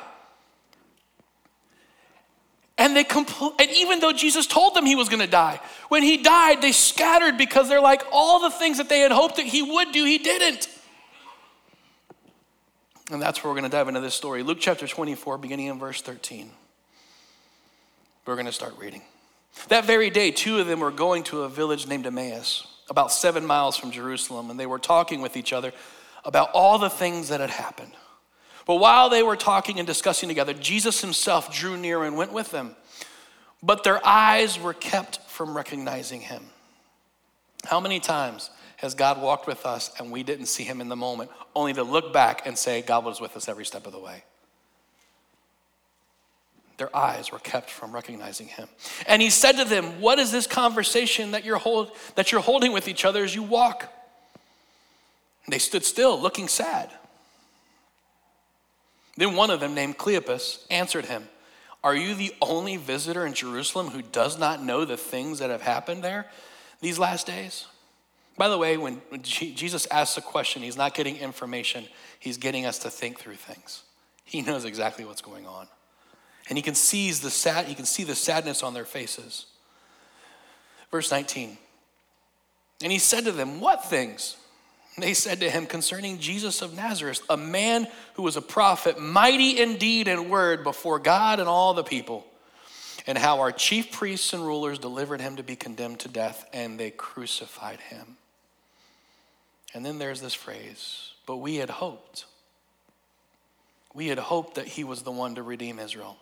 And 2.80 2.96
they 2.96 3.04
compl- 3.04 3.52
and 3.60 3.70
even 3.72 4.00
though 4.00 4.12
Jesus 4.12 4.46
told 4.46 4.74
them 4.74 4.86
he 4.86 4.94
was 4.94 5.10
going 5.10 5.20
to 5.20 5.26
die, 5.26 5.60
when 5.90 6.02
he 6.02 6.16
died, 6.16 6.62
they 6.62 6.72
scattered 6.72 7.36
because 7.36 7.68
they're 7.68 7.78
like 7.78 8.02
all 8.10 8.40
the 8.40 8.50
things 8.50 8.78
that 8.78 8.88
they 8.88 9.00
had 9.00 9.12
hoped 9.12 9.36
that 9.36 9.44
he 9.44 9.60
would 9.60 9.92
do, 9.92 10.06
he 10.06 10.16
didn't. 10.16 10.66
And 13.12 13.20
that's 13.20 13.44
where 13.44 13.52
we're 13.52 13.60
going 13.60 13.70
to 13.70 13.76
dive 13.76 13.88
into 13.88 14.00
this 14.00 14.14
story. 14.14 14.42
Luke 14.42 14.58
chapter 14.60 14.86
24, 14.86 15.36
beginning 15.36 15.66
in 15.66 15.78
verse 15.78 16.00
13. 16.00 16.50
We're 18.24 18.36
going 18.36 18.46
to 18.46 18.52
start 18.52 18.78
reading. 18.78 19.02
That 19.68 19.84
very 19.84 20.08
day, 20.08 20.30
two 20.30 20.58
of 20.58 20.66
them 20.66 20.80
were 20.80 20.90
going 20.90 21.24
to 21.24 21.42
a 21.42 21.50
village 21.50 21.86
named 21.86 22.06
Emmaus, 22.06 22.66
about 22.88 23.12
seven 23.12 23.44
miles 23.44 23.76
from 23.76 23.90
Jerusalem, 23.90 24.48
and 24.48 24.58
they 24.58 24.66
were 24.66 24.78
talking 24.78 25.20
with 25.20 25.36
each 25.36 25.52
other 25.52 25.74
about 26.24 26.50
all 26.54 26.78
the 26.78 26.88
things 26.88 27.28
that 27.28 27.40
had 27.40 27.50
happened. 27.50 27.92
But 28.70 28.76
while 28.76 29.08
they 29.08 29.24
were 29.24 29.34
talking 29.34 29.80
and 29.80 29.86
discussing 29.88 30.28
together, 30.28 30.54
Jesus 30.54 31.00
himself 31.00 31.52
drew 31.52 31.76
near 31.76 32.04
and 32.04 32.16
went 32.16 32.32
with 32.32 32.52
them. 32.52 32.76
But 33.64 33.82
their 33.82 34.00
eyes 34.06 34.60
were 34.60 34.74
kept 34.74 35.18
from 35.22 35.56
recognizing 35.56 36.20
him. 36.20 36.44
How 37.64 37.80
many 37.80 37.98
times 37.98 38.48
has 38.76 38.94
God 38.94 39.20
walked 39.20 39.48
with 39.48 39.66
us 39.66 39.90
and 39.98 40.12
we 40.12 40.22
didn't 40.22 40.46
see 40.46 40.62
him 40.62 40.80
in 40.80 40.88
the 40.88 40.94
moment, 40.94 41.32
only 41.56 41.72
to 41.72 41.82
look 41.82 42.12
back 42.12 42.46
and 42.46 42.56
say, 42.56 42.80
God 42.80 43.04
was 43.04 43.20
with 43.20 43.36
us 43.36 43.48
every 43.48 43.64
step 43.64 43.88
of 43.88 43.92
the 43.92 43.98
way? 43.98 44.22
Their 46.76 46.94
eyes 46.96 47.32
were 47.32 47.40
kept 47.40 47.70
from 47.70 47.90
recognizing 47.92 48.46
him. 48.46 48.68
And 49.08 49.20
he 49.20 49.30
said 49.30 49.56
to 49.56 49.64
them, 49.64 50.00
What 50.00 50.20
is 50.20 50.30
this 50.30 50.46
conversation 50.46 51.32
that 51.32 51.44
you're, 51.44 51.58
hold, 51.58 51.90
that 52.14 52.30
you're 52.30 52.40
holding 52.40 52.70
with 52.70 52.86
each 52.86 53.04
other 53.04 53.24
as 53.24 53.34
you 53.34 53.42
walk? 53.42 53.92
And 55.44 55.52
they 55.52 55.58
stood 55.58 55.84
still, 55.84 56.22
looking 56.22 56.46
sad. 56.46 56.92
Then 59.16 59.34
one 59.34 59.50
of 59.50 59.60
them, 59.60 59.74
named 59.74 59.98
Cleopas, 59.98 60.64
answered 60.70 61.06
him, 61.06 61.28
Are 61.82 61.94
you 61.94 62.14
the 62.14 62.34
only 62.40 62.76
visitor 62.76 63.26
in 63.26 63.34
Jerusalem 63.34 63.88
who 63.88 64.02
does 64.02 64.38
not 64.38 64.62
know 64.62 64.84
the 64.84 64.96
things 64.96 65.38
that 65.40 65.50
have 65.50 65.62
happened 65.62 66.02
there 66.02 66.26
these 66.80 66.98
last 66.98 67.26
days? 67.26 67.66
By 68.36 68.48
the 68.48 68.56
way, 68.56 68.76
when, 68.76 69.02
Jesus 69.22 69.86
asks 69.90 70.16
a 70.16 70.22
question, 70.22 70.62
he's 70.62 70.76
not 70.76 70.94
getting 70.94 71.16
information, 71.16 71.86
he's 72.18 72.38
getting 72.38 72.64
us 72.64 72.78
to 72.80 72.90
think 72.90 73.18
through 73.18 73.34
things. 73.34 73.82
He 74.24 74.40
knows 74.40 74.64
exactly 74.64 75.04
what's 75.04 75.20
going 75.20 75.46
on. 75.46 75.66
And 76.48 76.56
he 76.56 76.62
can, 76.62 76.74
sees 76.74 77.20
the 77.20 77.30
sad, 77.30 77.66
he 77.66 77.74
can 77.74 77.84
see 77.84 78.04
the 78.04 78.14
sadness 78.14 78.62
on 78.62 78.74
their 78.74 78.84
faces. 78.84 79.46
Verse 80.90 81.10
19. 81.10 81.58
And 82.82 82.90
he 82.90 82.98
said 82.98 83.24
to 83.24 83.32
them, 83.32 83.60
What 83.60 83.84
things? 83.84 84.36
They 84.98 85.14
said 85.14 85.40
to 85.40 85.50
him 85.50 85.66
concerning 85.66 86.18
Jesus 86.18 86.62
of 86.62 86.74
Nazareth, 86.74 87.22
a 87.30 87.36
man 87.36 87.88
who 88.14 88.22
was 88.22 88.36
a 88.36 88.42
prophet, 88.42 88.98
mighty 88.98 89.60
in 89.60 89.76
deed 89.76 90.08
and 90.08 90.28
word 90.28 90.62
before 90.62 90.98
God 90.98 91.40
and 91.40 91.48
all 91.48 91.72
the 91.72 91.84
people, 91.84 92.26
and 93.06 93.16
how 93.16 93.40
our 93.40 93.52
chief 93.52 93.92
priests 93.92 94.32
and 94.32 94.44
rulers 94.44 94.78
delivered 94.78 95.20
him 95.20 95.36
to 95.36 95.42
be 95.42 95.56
condemned 95.56 96.00
to 96.00 96.08
death, 96.08 96.44
and 96.52 96.78
they 96.78 96.90
crucified 96.90 97.80
him. 97.80 98.16
And 99.72 99.86
then 99.86 99.98
there's 99.98 100.20
this 100.20 100.34
phrase, 100.34 101.12
but 101.24 101.36
we 101.36 101.56
had 101.56 101.70
hoped. 101.70 102.26
we 103.94 104.08
had 104.08 104.18
hoped 104.18 104.54
that 104.54 104.66
he 104.66 104.84
was 104.84 105.02
the 105.02 105.10
one 105.10 105.34
to 105.34 105.42
redeem 105.42 105.78
Israel. 105.78 106.16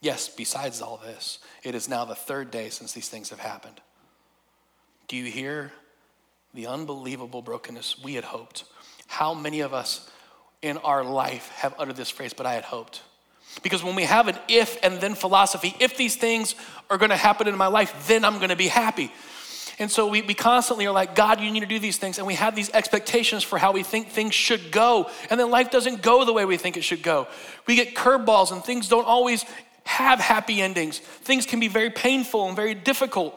Yes, 0.00 0.28
besides 0.28 0.82
all 0.82 0.96
this, 0.96 1.38
it 1.62 1.74
is 1.74 1.88
now 1.88 2.04
the 2.04 2.14
third 2.14 2.50
day 2.50 2.68
since 2.70 2.92
these 2.92 3.08
things 3.08 3.30
have 3.30 3.38
happened. 3.38 3.80
Do 5.08 5.16
you 5.16 5.30
hear 5.30 5.72
the 6.54 6.66
unbelievable 6.66 7.42
brokenness 7.42 8.02
we 8.02 8.14
had 8.14 8.24
hoped? 8.24 8.64
How 9.06 9.34
many 9.34 9.60
of 9.60 9.74
us 9.74 10.08
in 10.60 10.78
our 10.78 11.04
life 11.04 11.48
have 11.56 11.74
uttered 11.78 11.96
this 11.96 12.10
phrase, 12.10 12.32
but 12.32 12.46
I 12.46 12.54
had 12.54 12.64
hoped? 12.64 13.02
Because 13.62 13.84
when 13.84 13.94
we 13.94 14.04
have 14.04 14.28
an 14.28 14.38
if 14.48 14.78
and 14.82 15.00
then 15.00 15.14
philosophy, 15.14 15.74
if 15.78 15.96
these 15.96 16.16
things 16.16 16.54
are 16.88 16.98
gonna 16.98 17.16
happen 17.16 17.48
in 17.48 17.56
my 17.56 17.66
life, 17.66 18.06
then 18.08 18.24
I'm 18.24 18.38
gonna 18.38 18.56
be 18.56 18.68
happy. 18.68 19.12
And 19.78 19.90
so 19.90 20.06
we, 20.06 20.22
we 20.22 20.34
constantly 20.34 20.86
are 20.86 20.92
like, 20.92 21.14
God, 21.14 21.40
you 21.40 21.50
need 21.50 21.60
to 21.60 21.66
do 21.66 21.78
these 21.78 21.96
things. 21.96 22.18
And 22.18 22.26
we 22.26 22.34
have 22.34 22.54
these 22.54 22.70
expectations 22.70 23.42
for 23.42 23.58
how 23.58 23.72
we 23.72 23.82
think 23.82 24.08
things 24.08 24.34
should 24.34 24.70
go. 24.70 25.10
And 25.30 25.40
then 25.40 25.50
life 25.50 25.70
doesn't 25.70 26.02
go 26.02 26.24
the 26.24 26.32
way 26.32 26.44
we 26.44 26.56
think 26.56 26.76
it 26.76 26.84
should 26.84 27.02
go. 27.02 27.26
We 27.66 27.74
get 27.74 27.94
curveballs 27.94 28.52
and 28.52 28.62
things 28.62 28.88
don't 28.88 29.06
always 29.06 29.44
have 29.84 30.20
happy 30.20 30.60
endings. 30.60 30.98
Things 30.98 31.46
can 31.46 31.58
be 31.58 31.68
very 31.68 31.90
painful 31.90 32.46
and 32.46 32.54
very 32.56 32.74
difficult. 32.74 33.34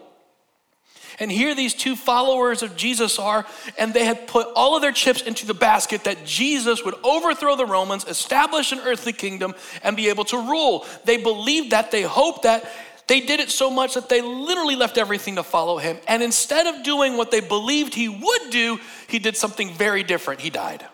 And 1.19 1.31
here 1.31 1.55
these 1.55 1.73
two 1.73 1.95
followers 1.95 2.61
of 2.61 2.75
Jesus 2.75 3.19
are, 3.19 3.45
and 3.77 3.93
they 3.93 4.05
had 4.05 4.27
put 4.27 4.47
all 4.55 4.75
of 4.75 4.81
their 4.81 4.91
chips 4.91 5.21
into 5.21 5.45
the 5.45 5.53
basket 5.53 6.03
that 6.03 6.25
Jesus 6.25 6.83
would 6.83 6.95
overthrow 7.03 7.55
the 7.55 7.65
Romans, 7.65 8.05
establish 8.05 8.71
an 8.71 8.79
earthly 8.79 9.13
kingdom, 9.13 9.55
and 9.83 9.95
be 9.95 10.09
able 10.09 10.25
to 10.25 10.37
rule. 10.37 10.85
They 11.05 11.17
believed 11.17 11.71
that, 11.71 11.91
they 11.91 12.01
hoped 12.01 12.43
that. 12.43 12.69
They 13.07 13.21
did 13.21 13.39
it 13.39 13.51
so 13.51 13.69
much 13.69 13.93
that 13.93 14.09
they 14.09 14.21
literally 14.21 14.75
left 14.75 14.97
everything 14.97 15.35
to 15.35 15.43
follow 15.43 15.77
him. 15.77 15.97
And 16.07 16.23
instead 16.23 16.65
of 16.67 16.83
doing 16.83 17.17
what 17.17 17.31
they 17.31 17.39
believed 17.39 17.93
he 17.93 18.09
would 18.09 18.49
do, 18.49 18.79
he 19.07 19.19
did 19.19 19.37
something 19.37 19.73
very 19.73 20.03
different. 20.03 20.41
He 20.41 20.49
died. 20.49 20.85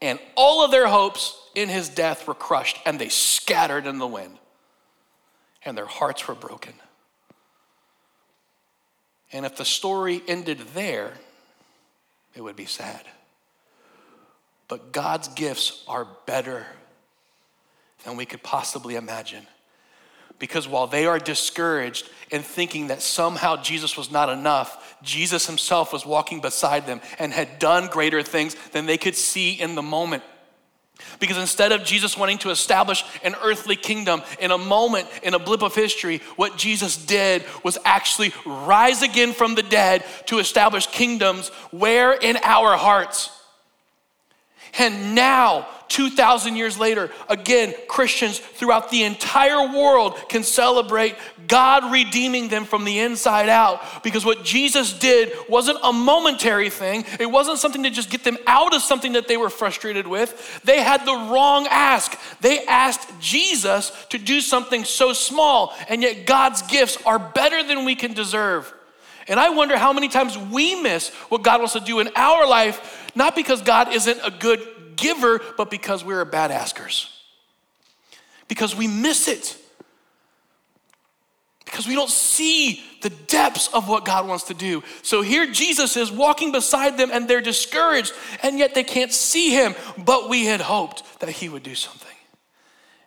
And 0.00 0.18
all 0.34 0.64
of 0.64 0.70
their 0.70 0.88
hopes 0.88 1.36
in 1.54 1.68
his 1.68 1.90
death 1.90 2.26
were 2.26 2.34
crushed, 2.34 2.78
and 2.86 2.98
they 2.98 3.10
scattered 3.10 3.86
in 3.86 3.98
the 3.98 4.06
wind. 4.06 4.38
And 5.62 5.76
their 5.76 5.86
hearts 5.86 6.26
were 6.26 6.34
broken. 6.34 6.72
And 9.32 9.46
if 9.46 9.56
the 9.56 9.64
story 9.64 10.22
ended 10.26 10.58
there, 10.74 11.12
it 12.34 12.40
would 12.40 12.56
be 12.56 12.66
sad. 12.66 13.02
But 14.68 14.92
God's 14.92 15.28
gifts 15.28 15.84
are 15.88 16.06
better 16.26 16.66
than 18.04 18.16
we 18.16 18.26
could 18.26 18.42
possibly 18.42 18.96
imagine. 18.96 19.46
Because 20.38 20.66
while 20.66 20.86
they 20.86 21.06
are 21.06 21.18
discouraged 21.18 22.08
and 22.32 22.44
thinking 22.44 22.86
that 22.86 23.02
somehow 23.02 23.56
Jesus 23.56 23.96
was 23.96 24.10
not 24.10 24.30
enough, 24.30 24.96
Jesus 25.02 25.46
himself 25.46 25.92
was 25.92 26.06
walking 26.06 26.40
beside 26.40 26.86
them 26.86 27.00
and 27.18 27.32
had 27.32 27.58
done 27.58 27.88
greater 27.88 28.22
things 28.22 28.56
than 28.72 28.86
they 28.86 28.96
could 28.96 29.16
see 29.16 29.52
in 29.52 29.74
the 29.74 29.82
moment. 29.82 30.22
Because 31.18 31.38
instead 31.38 31.72
of 31.72 31.84
Jesus 31.84 32.16
wanting 32.16 32.38
to 32.38 32.50
establish 32.50 33.04
an 33.22 33.34
earthly 33.42 33.76
kingdom 33.76 34.22
in 34.38 34.50
a 34.50 34.58
moment, 34.58 35.08
in 35.22 35.34
a 35.34 35.38
blip 35.38 35.62
of 35.62 35.74
history, 35.74 36.18
what 36.36 36.56
Jesus 36.56 36.96
did 36.96 37.44
was 37.64 37.78
actually 37.84 38.32
rise 38.44 39.02
again 39.02 39.32
from 39.32 39.54
the 39.54 39.62
dead 39.62 40.04
to 40.26 40.38
establish 40.38 40.86
kingdoms 40.86 41.48
where 41.70 42.12
in 42.12 42.36
our 42.42 42.76
hearts. 42.76 43.39
And 44.78 45.14
now, 45.14 45.66
2,000 45.88 46.54
years 46.54 46.78
later, 46.78 47.10
again, 47.28 47.74
Christians 47.88 48.38
throughout 48.38 48.90
the 48.90 49.02
entire 49.02 49.72
world 49.76 50.16
can 50.28 50.44
celebrate 50.44 51.16
God 51.48 51.90
redeeming 51.90 52.48
them 52.48 52.64
from 52.64 52.84
the 52.84 53.00
inside 53.00 53.48
out. 53.48 54.04
Because 54.04 54.24
what 54.24 54.44
Jesus 54.44 54.92
did 54.92 55.32
wasn't 55.48 55.78
a 55.82 55.92
momentary 55.92 56.70
thing, 56.70 57.04
it 57.18 57.26
wasn't 57.26 57.58
something 57.58 57.82
to 57.82 57.90
just 57.90 58.08
get 58.08 58.22
them 58.22 58.38
out 58.46 58.74
of 58.74 58.82
something 58.82 59.12
that 59.12 59.26
they 59.26 59.36
were 59.36 59.50
frustrated 59.50 60.06
with. 60.06 60.60
They 60.62 60.80
had 60.80 61.04
the 61.04 61.12
wrong 61.32 61.66
ask. 61.68 62.16
They 62.40 62.64
asked 62.66 63.08
Jesus 63.20 63.90
to 64.10 64.18
do 64.18 64.40
something 64.40 64.84
so 64.84 65.12
small, 65.12 65.74
and 65.88 66.02
yet 66.02 66.24
God's 66.24 66.62
gifts 66.62 66.98
are 67.04 67.18
better 67.18 67.64
than 67.64 67.84
we 67.84 67.96
can 67.96 68.14
deserve. 68.14 68.72
And 69.30 69.40
I 69.40 69.50
wonder 69.50 69.78
how 69.78 69.92
many 69.92 70.08
times 70.08 70.36
we 70.36 70.74
miss 70.74 71.08
what 71.30 71.42
God 71.42 71.60
wants 71.60 71.72
to 71.72 71.80
do 71.80 72.00
in 72.00 72.10
our 72.16 72.46
life 72.46 73.00
not 73.14 73.34
because 73.34 73.62
God 73.62 73.92
isn't 73.92 74.20
a 74.24 74.30
good 74.30 74.60
giver, 74.96 75.40
but 75.56 75.70
because 75.70 76.04
we're 76.04 76.24
bad 76.24 76.50
askers. 76.50 77.16
Because 78.48 78.74
we 78.76 78.86
miss 78.86 79.28
it. 79.28 79.56
Because 81.64 81.86
we 81.86 81.94
don't 81.94 82.10
see 82.10 82.82
the 83.02 83.10
depths 83.10 83.68
of 83.72 83.88
what 83.88 84.04
God 84.04 84.26
wants 84.26 84.44
to 84.44 84.54
do. 84.54 84.82
So 85.02 85.22
here 85.22 85.46
Jesus 85.46 85.96
is 85.96 86.10
walking 86.10 86.52
beside 86.52 86.98
them 86.98 87.10
and 87.12 87.28
they're 87.28 87.40
discouraged, 87.40 88.12
and 88.42 88.58
yet 88.58 88.74
they 88.74 88.84
can't 88.84 89.12
see 89.12 89.50
him. 89.50 89.74
But 89.96 90.28
we 90.28 90.46
had 90.46 90.60
hoped 90.60 91.20
that 91.20 91.28
he 91.28 91.48
would 91.48 91.62
do 91.62 91.74
something. 91.74 92.08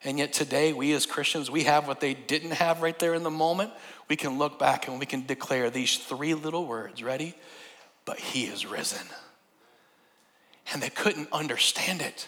And 0.05 0.19
yet 0.19 0.33
today, 0.33 0.73
we 0.73 0.91
as 0.93 1.05
Christians, 1.05 1.49
we 1.49 1.63
have 1.63 1.87
what 1.87 2.01
they 2.01 2.13
didn't 2.13 2.51
have 2.51 2.81
right 2.81 2.97
there 2.99 3.13
in 3.13 3.23
the 3.23 3.29
moment. 3.29 3.71
We 4.13 4.17
can 4.17 4.37
look 4.37 4.59
back 4.59 4.87
and 4.87 4.99
we 4.99 5.07
can 5.07 5.25
declare 5.25 5.71
these 5.71 5.97
three 5.97 6.35
little 6.35 6.67
words 6.67 7.01
ready? 7.01 7.33
But 8.05 8.19
he 8.19 8.43
is 8.43 8.63
risen 8.63 9.07
and 10.71 10.83
they 10.83 10.91
couldn't 10.91 11.29
understand 11.31 11.99
it. 11.99 12.27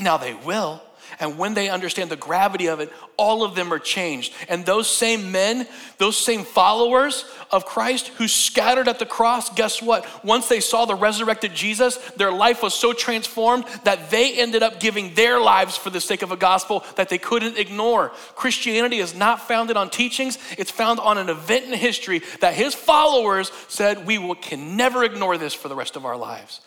Now 0.00 0.16
they 0.16 0.32
will. 0.32 0.80
And 1.20 1.38
when 1.38 1.54
they 1.54 1.68
understand 1.68 2.10
the 2.10 2.16
gravity 2.16 2.66
of 2.66 2.80
it, 2.80 2.92
all 3.16 3.42
of 3.42 3.54
them 3.54 3.72
are 3.72 3.78
changed. 3.78 4.32
And 4.48 4.64
those 4.64 4.88
same 4.88 5.32
men, 5.32 5.66
those 5.98 6.16
same 6.16 6.44
followers 6.44 7.24
of 7.50 7.64
Christ 7.64 8.08
who 8.08 8.28
scattered 8.28 8.88
at 8.88 8.98
the 8.98 9.06
cross, 9.06 9.52
guess 9.54 9.80
what? 9.80 10.06
Once 10.24 10.48
they 10.48 10.60
saw 10.60 10.84
the 10.84 10.94
resurrected 10.94 11.54
Jesus, 11.54 11.96
their 12.16 12.32
life 12.32 12.62
was 12.62 12.74
so 12.74 12.92
transformed 12.92 13.64
that 13.84 14.10
they 14.10 14.38
ended 14.38 14.62
up 14.62 14.80
giving 14.80 15.14
their 15.14 15.40
lives 15.40 15.76
for 15.76 15.90
the 15.90 16.00
sake 16.00 16.22
of 16.22 16.32
a 16.32 16.36
gospel 16.36 16.84
that 16.96 17.08
they 17.08 17.18
couldn't 17.18 17.58
ignore. 17.58 18.10
Christianity 18.34 18.98
is 18.98 19.14
not 19.14 19.40
founded 19.40 19.76
on 19.76 19.90
teachings, 19.90 20.38
it's 20.58 20.70
found 20.70 21.00
on 21.00 21.18
an 21.18 21.28
event 21.28 21.66
in 21.66 21.72
history 21.72 22.22
that 22.40 22.54
his 22.54 22.74
followers 22.74 23.50
said, 23.68 24.06
We 24.06 24.18
will, 24.18 24.34
can 24.34 24.76
never 24.76 25.04
ignore 25.04 25.38
this 25.38 25.54
for 25.54 25.68
the 25.68 25.76
rest 25.76 25.96
of 25.96 26.04
our 26.04 26.16
lives. 26.16 26.60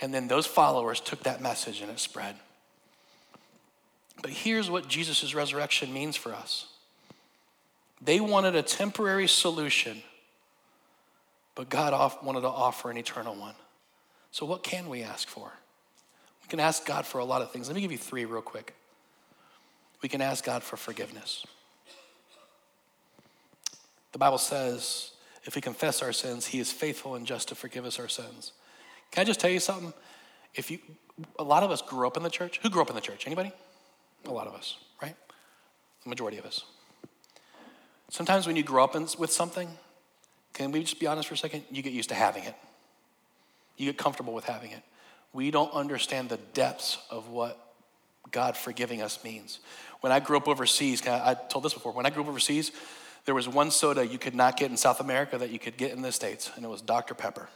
And 0.00 0.12
then 0.12 0.28
those 0.28 0.46
followers 0.46 1.00
took 1.00 1.22
that 1.22 1.40
message 1.40 1.80
and 1.80 1.90
it 1.90 1.98
spread. 1.98 2.36
But 4.22 4.30
here's 4.30 4.70
what 4.70 4.88
Jesus' 4.88 5.34
resurrection 5.34 5.92
means 5.92 6.16
for 6.16 6.32
us 6.32 6.66
they 8.00 8.20
wanted 8.20 8.54
a 8.54 8.62
temporary 8.62 9.26
solution, 9.26 10.02
but 11.54 11.68
God 11.68 11.92
wanted 12.22 12.42
to 12.42 12.48
offer 12.48 12.90
an 12.90 12.98
eternal 12.98 13.34
one. 13.34 13.54
So, 14.30 14.44
what 14.44 14.62
can 14.62 14.88
we 14.88 15.02
ask 15.02 15.28
for? 15.28 15.50
We 16.42 16.48
can 16.48 16.60
ask 16.60 16.84
God 16.84 17.06
for 17.06 17.18
a 17.18 17.24
lot 17.24 17.42
of 17.42 17.50
things. 17.50 17.68
Let 17.68 17.74
me 17.74 17.80
give 17.80 17.92
you 17.92 17.98
three 17.98 18.24
real 18.24 18.42
quick. 18.42 18.74
We 20.02 20.08
can 20.08 20.20
ask 20.20 20.44
God 20.44 20.62
for 20.62 20.76
forgiveness. 20.76 21.44
The 24.12 24.18
Bible 24.18 24.38
says 24.38 25.12
if 25.44 25.54
we 25.54 25.62
confess 25.62 26.02
our 26.02 26.12
sins, 26.12 26.46
He 26.46 26.60
is 26.60 26.70
faithful 26.70 27.14
and 27.14 27.26
just 27.26 27.48
to 27.48 27.54
forgive 27.54 27.84
us 27.84 27.98
our 27.98 28.08
sins. 28.08 28.52
Can 29.10 29.22
I 29.22 29.24
just 29.24 29.40
tell 29.40 29.50
you 29.50 29.60
something? 29.60 29.92
If 30.54 30.70
you, 30.70 30.78
a 31.38 31.44
lot 31.44 31.62
of 31.62 31.70
us 31.70 31.82
grew 31.82 32.06
up 32.06 32.16
in 32.16 32.22
the 32.22 32.30
church. 32.30 32.58
Who 32.62 32.70
grew 32.70 32.82
up 32.82 32.90
in 32.90 32.94
the 32.94 33.00
church? 33.00 33.26
Anybody? 33.26 33.52
A 34.26 34.32
lot 34.32 34.46
of 34.46 34.54
us, 34.54 34.76
right? 35.02 35.16
The 36.02 36.08
majority 36.08 36.38
of 36.38 36.44
us. 36.44 36.64
Sometimes 38.10 38.46
when 38.46 38.56
you 38.56 38.62
grow 38.62 38.84
up 38.84 38.94
in, 38.94 39.06
with 39.18 39.32
something, 39.32 39.68
can 40.52 40.70
we 40.70 40.80
just 40.80 41.00
be 41.00 41.06
honest 41.06 41.28
for 41.28 41.34
a 41.34 41.38
second? 41.38 41.64
You 41.70 41.82
get 41.82 41.92
used 41.92 42.08
to 42.10 42.14
having 42.14 42.44
it. 42.44 42.54
You 43.76 43.86
get 43.86 43.98
comfortable 43.98 44.32
with 44.32 44.44
having 44.44 44.70
it. 44.70 44.82
We 45.32 45.50
don't 45.50 45.72
understand 45.72 46.28
the 46.28 46.38
depths 46.54 46.98
of 47.10 47.28
what 47.28 47.58
God 48.30 48.56
forgiving 48.56 49.02
us 49.02 49.22
means. 49.22 49.60
When 50.00 50.12
I 50.12 50.20
grew 50.20 50.36
up 50.36 50.48
overseas, 50.48 51.06
I, 51.06 51.30
I 51.30 51.34
told 51.34 51.64
this 51.64 51.74
before, 51.74 51.92
when 51.92 52.06
I 52.06 52.10
grew 52.10 52.22
up 52.22 52.28
overseas, 52.28 52.72
there 53.26 53.34
was 53.34 53.48
one 53.48 53.70
soda 53.70 54.06
you 54.06 54.18
could 54.18 54.34
not 54.34 54.56
get 54.56 54.70
in 54.70 54.76
South 54.76 55.00
America 55.00 55.36
that 55.38 55.50
you 55.50 55.58
could 55.58 55.76
get 55.76 55.92
in 55.92 56.00
the 56.00 56.12
States, 56.12 56.50
and 56.54 56.64
it 56.64 56.68
was 56.68 56.80
Dr. 56.80 57.14
Pepper 57.14 57.48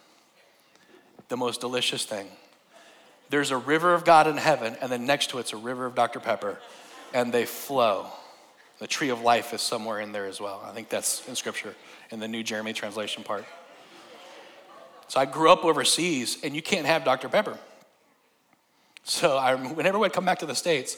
the 1.30 1.36
most 1.36 1.60
delicious 1.60 2.04
thing. 2.04 2.26
There's 3.30 3.52
a 3.52 3.56
river 3.56 3.94
of 3.94 4.04
God 4.04 4.26
in 4.26 4.36
heaven, 4.36 4.76
and 4.80 4.90
then 4.90 5.06
next 5.06 5.30
to 5.30 5.38
it's 5.38 5.52
a 5.52 5.56
river 5.56 5.86
of 5.86 5.94
Dr. 5.94 6.18
Pepper, 6.18 6.58
and 7.14 7.32
they 7.32 7.46
flow. 7.46 8.06
The 8.80 8.88
tree 8.88 9.10
of 9.10 9.20
life 9.20 9.54
is 9.54 9.62
somewhere 9.62 10.00
in 10.00 10.10
there 10.10 10.26
as 10.26 10.40
well. 10.40 10.62
I 10.66 10.72
think 10.72 10.88
that's 10.88 11.26
in 11.28 11.36
scripture 11.36 11.76
in 12.10 12.18
the 12.18 12.26
New 12.26 12.42
Jeremy 12.42 12.72
translation 12.72 13.22
part. 13.22 13.44
So 15.06 15.20
I 15.20 15.26
grew 15.26 15.50
up 15.50 15.64
overseas, 15.64 16.38
and 16.42 16.56
you 16.56 16.62
can't 16.62 16.86
have 16.86 17.04
Dr. 17.04 17.28
Pepper. 17.28 17.56
So 19.04 19.36
I, 19.36 19.54
whenever 19.54 20.04
I'd 20.04 20.12
come 20.12 20.24
back 20.24 20.40
to 20.40 20.46
the 20.46 20.54
States, 20.54 20.96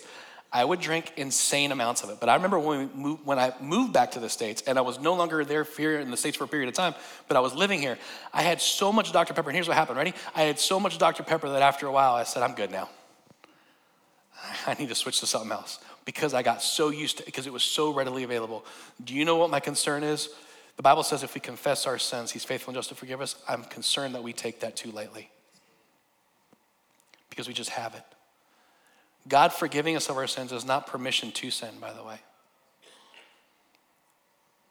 I 0.52 0.64
would 0.64 0.80
drink 0.80 1.14
insane 1.16 1.72
amounts 1.72 2.02
of 2.02 2.10
it. 2.10 2.20
But 2.20 2.28
I 2.28 2.34
remember 2.34 2.58
when, 2.58 2.90
moved, 2.94 3.24
when 3.24 3.38
I 3.38 3.54
moved 3.60 3.94
back 3.94 4.10
to 4.12 4.20
the 4.20 4.28
States 4.28 4.62
and 4.66 4.76
I 4.76 4.82
was 4.82 5.00
no 5.00 5.14
longer 5.14 5.44
there 5.44 5.64
here 5.64 5.98
in 5.98 6.10
the 6.10 6.16
States 6.16 6.36
for 6.36 6.44
a 6.44 6.48
period 6.48 6.68
of 6.68 6.74
time, 6.74 6.94
but 7.26 7.38
I 7.38 7.40
was 7.40 7.54
living 7.54 7.80
here, 7.80 7.98
I 8.34 8.42
had 8.42 8.60
so 8.60 8.92
much 8.92 9.12
Dr. 9.12 9.32
Pepper. 9.32 9.48
And 9.48 9.56
here's 9.56 9.66
what 9.66 9.78
happened, 9.78 9.96
ready? 9.96 10.12
I 10.34 10.42
had 10.42 10.58
so 10.58 10.78
much 10.78 10.98
Dr. 10.98 11.22
Pepper 11.22 11.48
that 11.48 11.62
after 11.62 11.86
a 11.86 11.92
while 11.92 12.14
I 12.14 12.24
said, 12.24 12.42
I'm 12.42 12.54
good 12.54 12.70
now. 12.70 12.90
I 14.66 14.74
need 14.74 14.90
to 14.90 14.94
switch 14.94 15.20
to 15.20 15.26
something 15.26 15.50
else 15.50 15.78
because 16.04 16.34
I 16.34 16.42
got 16.42 16.62
so 16.62 16.90
used 16.90 17.18
to 17.18 17.22
it, 17.22 17.26
because 17.26 17.46
it 17.46 17.52
was 17.52 17.62
so 17.62 17.94
readily 17.94 18.24
available. 18.24 18.66
Do 19.02 19.14
you 19.14 19.24
know 19.24 19.36
what 19.36 19.48
my 19.48 19.60
concern 19.60 20.02
is? 20.02 20.28
The 20.76 20.82
Bible 20.82 21.02
says 21.02 21.22
if 21.22 21.34
we 21.34 21.40
confess 21.40 21.86
our 21.86 21.98
sins, 21.98 22.30
He's 22.30 22.44
faithful 22.44 22.72
and 22.72 22.76
just 22.76 22.90
to 22.90 22.94
forgive 22.94 23.22
us. 23.22 23.36
I'm 23.48 23.64
concerned 23.64 24.14
that 24.14 24.22
we 24.22 24.32
take 24.32 24.60
that 24.60 24.76
too 24.76 24.90
lightly 24.90 25.30
because 27.30 27.48
we 27.48 27.54
just 27.54 27.70
have 27.70 27.94
it. 27.94 28.02
God 29.28 29.52
forgiving 29.52 29.96
us 29.96 30.08
of 30.08 30.16
our 30.16 30.26
sins 30.26 30.52
is 30.52 30.64
not 30.64 30.86
permission 30.86 31.30
to 31.32 31.50
sin, 31.50 31.70
by 31.80 31.92
the 31.92 32.02
way. 32.02 32.18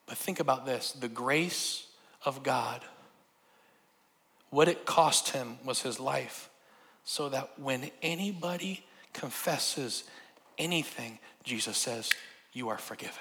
But 0.05 0.17
think 0.17 0.39
about 0.39 0.65
this 0.65 0.91
the 0.91 1.07
grace 1.07 1.87
of 2.25 2.43
God, 2.43 2.81
what 4.49 4.67
it 4.67 4.85
cost 4.85 5.29
him 5.29 5.57
was 5.63 5.81
his 5.81 5.99
life, 5.99 6.49
so 7.03 7.29
that 7.29 7.51
when 7.57 7.89
anybody 8.01 8.85
confesses 9.13 10.03
anything, 10.57 11.19
Jesus 11.43 11.77
says, 11.77 12.09
You 12.51 12.69
are 12.69 12.77
forgiven. 12.77 13.15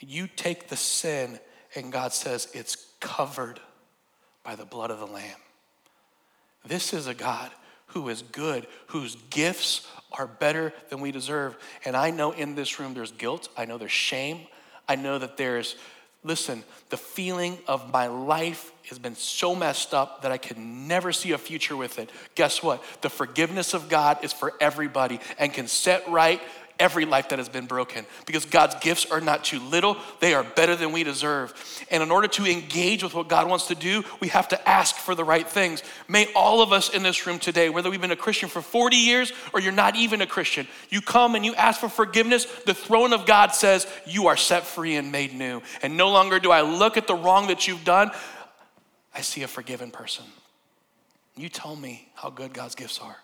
You 0.00 0.28
take 0.28 0.68
the 0.68 0.76
sin, 0.76 1.38
and 1.74 1.92
God 1.92 2.12
says, 2.12 2.48
It's 2.54 2.86
covered 3.00 3.60
by 4.42 4.56
the 4.56 4.64
blood 4.64 4.90
of 4.90 5.00
the 5.00 5.06
Lamb. 5.06 5.36
This 6.64 6.92
is 6.92 7.06
a 7.06 7.14
God 7.14 7.50
who 7.88 8.08
is 8.08 8.22
good, 8.22 8.66
whose 8.88 9.16
gifts 9.30 9.86
are 10.12 10.26
better 10.26 10.72
than 10.88 11.00
we 11.00 11.12
deserve. 11.12 11.56
And 11.84 11.96
I 11.96 12.10
know 12.10 12.32
in 12.32 12.54
this 12.54 12.78
room 12.78 12.94
there's 12.94 13.12
guilt, 13.12 13.48
I 13.56 13.64
know 13.64 13.78
there's 13.78 13.92
shame, 13.92 14.46
I 14.88 14.96
know 14.96 15.18
that 15.18 15.36
there's, 15.36 15.76
listen, 16.24 16.64
the 16.90 16.96
feeling 16.96 17.58
of 17.66 17.92
my 17.92 18.06
life 18.06 18.72
has 18.88 18.98
been 18.98 19.14
so 19.14 19.54
messed 19.54 19.92
up 19.92 20.22
that 20.22 20.32
I 20.32 20.38
can 20.38 20.88
never 20.88 21.12
see 21.12 21.32
a 21.32 21.38
future 21.38 21.76
with 21.76 21.98
it. 21.98 22.10
Guess 22.34 22.62
what? 22.62 22.82
The 23.02 23.10
forgiveness 23.10 23.74
of 23.74 23.88
God 23.88 24.24
is 24.24 24.32
for 24.32 24.54
everybody 24.60 25.20
and 25.38 25.52
can 25.52 25.68
set 25.68 26.08
right 26.08 26.40
every 26.78 27.04
life 27.04 27.30
that 27.30 27.38
has 27.38 27.48
been 27.48 27.66
broken 27.66 28.06
because 28.26 28.44
God's 28.44 28.76
gifts 28.76 29.10
are 29.10 29.20
not 29.20 29.44
too 29.44 29.60
little, 29.60 29.96
they 30.20 30.34
are 30.34 30.44
better 30.44 30.76
than 30.76 30.92
we 30.92 31.04
deserve. 31.04 31.52
And 31.90 32.02
in 32.02 32.10
order 32.10 32.28
to 32.28 32.46
engage 32.46 33.02
with 33.02 33.14
what 33.14 33.28
God 33.28 33.48
wants 33.48 33.66
to 33.68 33.74
do, 33.74 34.04
we 34.20 34.28
have 34.28 34.48
to 34.48 34.68
ask 34.68 34.96
for 34.96 35.14
the 35.14 35.24
right 35.24 35.46
things. 35.48 35.82
May 36.08 36.32
all 36.34 36.62
of 36.62 36.72
us 36.72 36.90
in 36.90 37.02
this 37.02 37.26
room 37.26 37.38
today, 37.38 37.68
whether 37.68 37.90
we've 37.90 38.00
been 38.00 38.10
a 38.10 38.16
Christian 38.16 38.48
for 38.48 38.62
40 38.62 38.96
years 38.96 39.32
or 39.52 39.60
you're 39.60 39.72
not 39.72 39.96
even 39.96 40.20
a 40.20 40.26
Christian, 40.26 40.66
you 40.88 41.00
come 41.00 41.34
and 41.34 41.44
you 41.44 41.54
ask 41.54 41.80
for 41.80 41.88
forgiveness, 41.88 42.44
the 42.66 42.74
throne 42.74 43.12
of 43.12 43.26
God 43.26 43.54
says 43.54 43.86
you 44.06 44.28
are 44.28 44.36
set 44.36 44.64
free 44.64 44.96
and 44.96 45.10
made 45.12 45.34
new. 45.34 45.62
And 45.82 45.96
no 45.96 46.10
longer 46.10 46.38
do 46.38 46.50
I 46.50 46.62
look 46.62 46.96
at 46.96 47.06
the 47.06 47.14
wrong 47.14 47.48
that 47.48 47.66
you've 47.66 47.84
done, 47.84 48.10
I 49.14 49.20
see 49.20 49.42
a 49.42 49.48
forgiven 49.48 49.90
person. 49.90 50.24
You 51.36 51.48
tell 51.48 51.76
me 51.76 52.08
how 52.14 52.30
good 52.30 52.52
God's 52.52 52.74
gifts 52.74 52.98
are. 52.98 53.16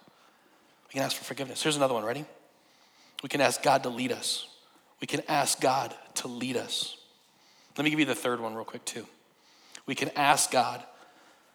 We 0.89 0.93
can 0.93 1.03
ask 1.03 1.17
for 1.17 1.25
forgiveness. 1.25 1.63
Here's 1.63 1.77
another 1.77 1.95
one. 1.95 2.05
Ready? 2.05 2.25
We 3.25 3.31
can 3.31 3.41
ask 3.41 3.63
God 3.63 3.85
to 3.85 3.89
lead 3.89 4.13
us. 4.13 4.47
We 5.01 5.07
can 5.07 5.23
ask 5.29 5.59
God 5.59 5.95
to 6.17 6.29
lead 6.29 6.59
us. 6.59 6.99
Let 7.75 7.85
me 7.85 7.89
give 7.89 7.99
you 7.99 8.05
the 8.05 8.15
third 8.15 8.39
one, 8.39 8.55
real 8.55 8.67
quick, 8.67 8.85
too. 8.85 9.07
We 9.87 9.95
can 9.95 10.11
ask 10.15 10.51
God 10.51 10.83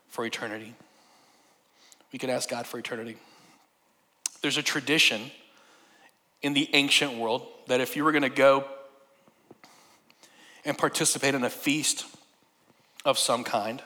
for 0.08 0.26
eternity. 0.26 0.74
We 2.12 2.18
can 2.18 2.32
ask 2.32 2.50
God 2.50 2.66
for 2.66 2.80
eternity. 2.80 3.18
There's 4.42 4.58
a 4.58 4.64
tradition 4.64 5.30
in 6.42 6.56
the 6.56 6.68
ancient 6.74 7.14
world 7.14 7.46
that 7.68 7.82
if 7.82 7.96
you 7.96 8.04
were 8.04 8.14
going 8.14 8.24
to 8.24 8.30
go 8.30 8.66
and 10.66 10.76
participate 10.76 11.36
in 11.36 11.44
a 11.44 11.52
feast 11.52 12.04
of 13.06 13.20
some 13.20 13.44
kind, 13.44 13.84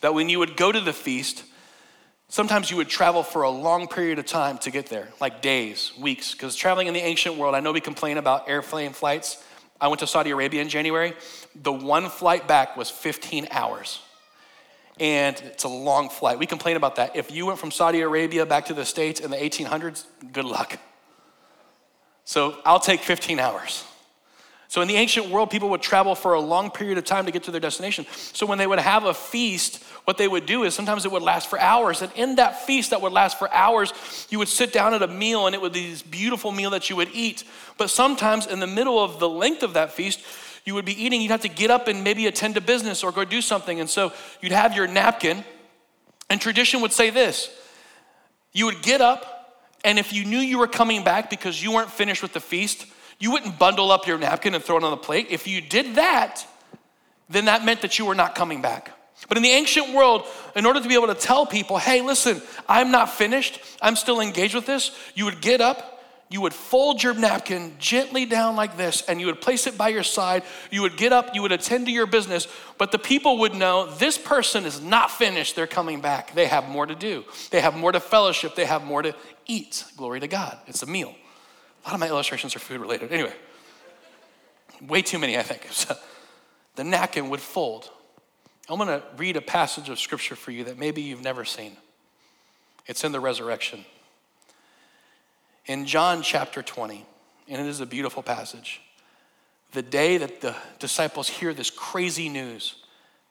that 0.00 0.12
when 0.12 0.28
you 0.28 0.40
would 0.40 0.56
go 0.56 0.72
to 0.72 0.80
the 0.80 0.92
feast, 0.92 1.44
Sometimes 2.30 2.70
you 2.70 2.76
would 2.76 2.88
travel 2.88 3.24
for 3.24 3.42
a 3.42 3.50
long 3.50 3.88
period 3.88 4.20
of 4.20 4.24
time 4.24 4.56
to 4.58 4.70
get 4.70 4.86
there, 4.86 5.08
like 5.20 5.42
days, 5.42 5.90
weeks, 5.98 6.30
because 6.30 6.54
traveling 6.54 6.86
in 6.86 6.94
the 6.94 7.00
ancient 7.00 7.36
world, 7.36 7.56
I 7.56 7.60
know 7.60 7.72
we 7.72 7.80
complain 7.80 8.18
about 8.18 8.48
airplane 8.48 8.92
flights. 8.92 9.42
I 9.80 9.88
went 9.88 9.98
to 9.98 10.06
Saudi 10.06 10.30
Arabia 10.30 10.62
in 10.62 10.68
January. 10.68 11.14
The 11.60 11.72
one 11.72 12.08
flight 12.08 12.46
back 12.46 12.76
was 12.76 12.88
15 12.88 13.48
hours. 13.50 14.00
And 15.00 15.40
it's 15.40 15.64
a 15.64 15.68
long 15.68 16.08
flight. 16.08 16.38
We 16.38 16.46
complain 16.46 16.76
about 16.76 16.96
that. 16.96 17.16
If 17.16 17.32
you 17.32 17.46
went 17.46 17.58
from 17.58 17.72
Saudi 17.72 18.00
Arabia 18.00 18.46
back 18.46 18.66
to 18.66 18.74
the 18.74 18.84
States 18.84 19.18
in 19.18 19.32
the 19.32 19.36
1800s, 19.36 20.04
good 20.32 20.44
luck. 20.44 20.78
So 22.24 22.58
I'll 22.64 22.78
take 22.78 23.00
15 23.00 23.40
hours. 23.40 23.82
So 24.70 24.80
in 24.82 24.86
the 24.86 24.94
ancient 24.94 25.30
world, 25.30 25.50
people 25.50 25.70
would 25.70 25.82
travel 25.82 26.14
for 26.14 26.34
a 26.34 26.40
long 26.40 26.70
period 26.70 26.96
of 26.96 27.04
time 27.04 27.26
to 27.26 27.32
get 27.32 27.42
to 27.42 27.50
their 27.50 27.60
destination. 27.60 28.06
So 28.12 28.46
when 28.46 28.56
they 28.56 28.68
would 28.68 28.78
have 28.78 29.04
a 29.04 29.12
feast, 29.12 29.82
what 30.04 30.16
they 30.16 30.28
would 30.28 30.46
do 30.46 30.62
is 30.62 30.74
sometimes 30.74 31.04
it 31.04 31.10
would 31.10 31.24
last 31.24 31.50
for 31.50 31.58
hours. 31.58 32.02
And 32.02 32.12
in 32.14 32.36
that 32.36 32.64
feast 32.66 32.90
that 32.90 33.02
would 33.02 33.10
last 33.10 33.36
for 33.36 33.52
hours, 33.52 33.92
you 34.30 34.38
would 34.38 34.46
sit 34.46 34.72
down 34.72 34.94
at 34.94 35.02
a 35.02 35.08
meal 35.08 35.46
and 35.46 35.56
it 35.56 35.60
would 35.60 35.72
be 35.72 35.90
this 35.90 36.02
beautiful 36.02 36.52
meal 36.52 36.70
that 36.70 36.88
you 36.88 36.94
would 36.94 37.10
eat. 37.12 37.42
But 37.78 37.90
sometimes 37.90 38.46
in 38.46 38.60
the 38.60 38.68
middle 38.68 39.02
of 39.02 39.18
the 39.18 39.28
length 39.28 39.64
of 39.64 39.72
that 39.72 39.90
feast, 39.90 40.20
you 40.64 40.74
would 40.76 40.84
be 40.84 41.04
eating, 41.04 41.20
you'd 41.20 41.32
have 41.32 41.40
to 41.40 41.48
get 41.48 41.72
up 41.72 41.88
and 41.88 42.04
maybe 42.04 42.28
attend 42.28 42.54
to 42.54 42.60
business 42.60 43.02
or 43.02 43.10
go 43.10 43.24
do 43.24 43.42
something. 43.42 43.80
And 43.80 43.90
so 43.90 44.12
you'd 44.40 44.52
have 44.52 44.76
your 44.76 44.86
napkin, 44.86 45.44
and 46.28 46.40
tradition 46.40 46.80
would 46.82 46.92
say 46.92 47.10
this 47.10 47.50
you 48.52 48.66
would 48.66 48.82
get 48.82 49.00
up, 49.00 49.66
and 49.84 49.98
if 49.98 50.12
you 50.12 50.24
knew 50.24 50.38
you 50.38 50.58
were 50.58 50.68
coming 50.68 51.02
back 51.02 51.28
because 51.28 51.60
you 51.60 51.72
weren't 51.72 51.90
finished 51.90 52.22
with 52.22 52.34
the 52.34 52.40
feast, 52.40 52.86
you 53.20 53.30
wouldn't 53.30 53.58
bundle 53.58 53.92
up 53.92 54.08
your 54.08 54.18
napkin 54.18 54.54
and 54.54 54.64
throw 54.64 54.78
it 54.78 54.82
on 54.82 54.90
the 54.90 54.96
plate. 54.96 55.28
If 55.30 55.46
you 55.46 55.60
did 55.60 55.94
that, 55.94 56.44
then 57.28 57.44
that 57.44 57.64
meant 57.64 57.82
that 57.82 57.98
you 57.98 58.06
were 58.06 58.16
not 58.16 58.34
coming 58.34 58.60
back. 58.60 58.90
But 59.28 59.36
in 59.36 59.42
the 59.42 59.50
ancient 59.50 59.94
world, 59.94 60.24
in 60.56 60.66
order 60.66 60.80
to 60.80 60.88
be 60.88 60.94
able 60.94 61.08
to 61.08 61.14
tell 61.14 61.46
people, 61.46 61.78
hey, 61.78 62.00
listen, 62.00 62.40
I'm 62.68 62.90
not 62.90 63.10
finished, 63.10 63.60
I'm 63.80 63.94
still 63.94 64.20
engaged 64.20 64.54
with 64.54 64.66
this, 64.66 64.90
you 65.14 65.26
would 65.26 65.40
get 65.42 65.60
up, 65.60 66.02
you 66.30 66.40
would 66.40 66.54
fold 66.54 67.02
your 67.02 67.12
napkin 67.12 67.74
gently 67.78 68.24
down 68.24 68.56
like 68.56 68.76
this, 68.76 69.02
and 69.02 69.20
you 69.20 69.26
would 69.26 69.40
place 69.40 69.66
it 69.66 69.76
by 69.76 69.88
your 69.88 70.04
side. 70.04 70.44
You 70.70 70.82
would 70.82 70.96
get 70.96 71.12
up, 71.12 71.34
you 71.34 71.42
would 71.42 71.50
attend 71.50 71.86
to 71.86 71.92
your 71.92 72.06
business, 72.06 72.46
but 72.78 72.92
the 72.92 73.00
people 73.00 73.38
would 73.38 73.54
know 73.54 73.86
this 73.96 74.16
person 74.16 74.64
is 74.64 74.80
not 74.80 75.10
finished, 75.10 75.56
they're 75.56 75.66
coming 75.66 76.00
back. 76.00 76.32
They 76.32 76.46
have 76.46 76.68
more 76.68 76.86
to 76.86 76.94
do, 76.94 77.24
they 77.50 77.60
have 77.60 77.76
more 77.76 77.90
to 77.90 78.00
fellowship, 78.00 78.54
they 78.54 78.64
have 78.64 78.84
more 78.84 79.02
to 79.02 79.14
eat. 79.46 79.84
Glory 79.96 80.20
to 80.20 80.28
God. 80.28 80.56
It's 80.68 80.84
a 80.84 80.86
meal. 80.86 81.14
A 81.84 81.88
lot 81.88 81.94
of 81.94 82.00
my 82.00 82.08
illustrations 82.08 82.54
are 82.54 82.58
food 82.58 82.80
related. 82.80 83.12
Anyway, 83.12 83.32
way 84.86 85.02
too 85.02 85.18
many, 85.18 85.38
I 85.38 85.42
think. 85.42 85.66
So 85.70 85.96
the 86.76 86.84
napkin 86.84 87.30
would 87.30 87.40
fold. 87.40 87.90
I'm 88.68 88.76
going 88.76 88.88
to 88.88 89.02
read 89.16 89.36
a 89.36 89.40
passage 89.40 89.88
of 89.88 89.98
scripture 89.98 90.36
for 90.36 90.50
you 90.50 90.64
that 90.64 90.78
maybe 90.78 91.02
you've 91.02 91.22
never 91.22 91.44
seen. 91.44 91.76
It's 92.86 93.04
in 93.04 93.12
the 93.12 93.20
resurrection. 93.20 93.84
In 95.66 95.86
John 95.86 96.22
chapter 96.22 96.62
20, 96.62 97.04
and 97.48 97.60
it 97.60 97.68
is 97.68 97.80
a 97.80 97.86
beautiful 97.86 98.22
passage, 98.22 98.80
the 99.72 99.82
day 99.82 100.18
that 100.18 100.40
the 100.40 100.54
disciples 100.78 101.28
hear 101.28 101.52
this 101.52 101.70
crazy 101.70 102.28
news 102.28 102.76